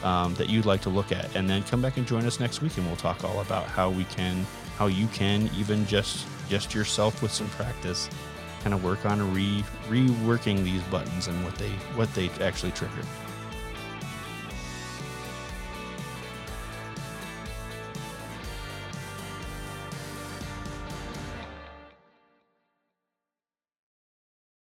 um, 0.03 0.33
that 0.35 0.49
you'd 0.49 0.65
like 0.65 0.81
to 0.81 0.89
look 0.89 1.11
at? 1.11 1.35
And 1.35 1.49
then 1.49 1.63
come 1.63 1.81
back 1.81 1.97
and 1.97 2.07
join 2.07 2.25
us 2.25 2.39
next 2.39 2.61
week, 2.61 2.77
and 2.77 2.85
we'll 2.87 2.95
talk 2.95 3.23
all 3.23 3.41
about 3.41 3.65
how 3.65 3.89
we 3.89 4.05
can, 4.05 4.45
how 4.77 4.87
you 4.87 5.07
can 5.07 5.49
even 5.55 5.85
just 5.85 6.27
just 6.49 6.73
yourself 6.73 7.21
with 7.21 7.31
some 7.31 7.47
practice, 7.49 8.09
kind 8.63 8.73
of 8.73 8.83
work 8.83 9.05
on 9.05 9.33
re 9.33 9.63
reworking 9.87 10.63
these 10.63 10.81
buttons 10.83 11.27
and 11.27 11.43
what 11.43 11.55
they 11.55 11.69
what 11.95 12.13
they 12.15 12.29
actually 12.41 12.71
trigger. 12.71 13.03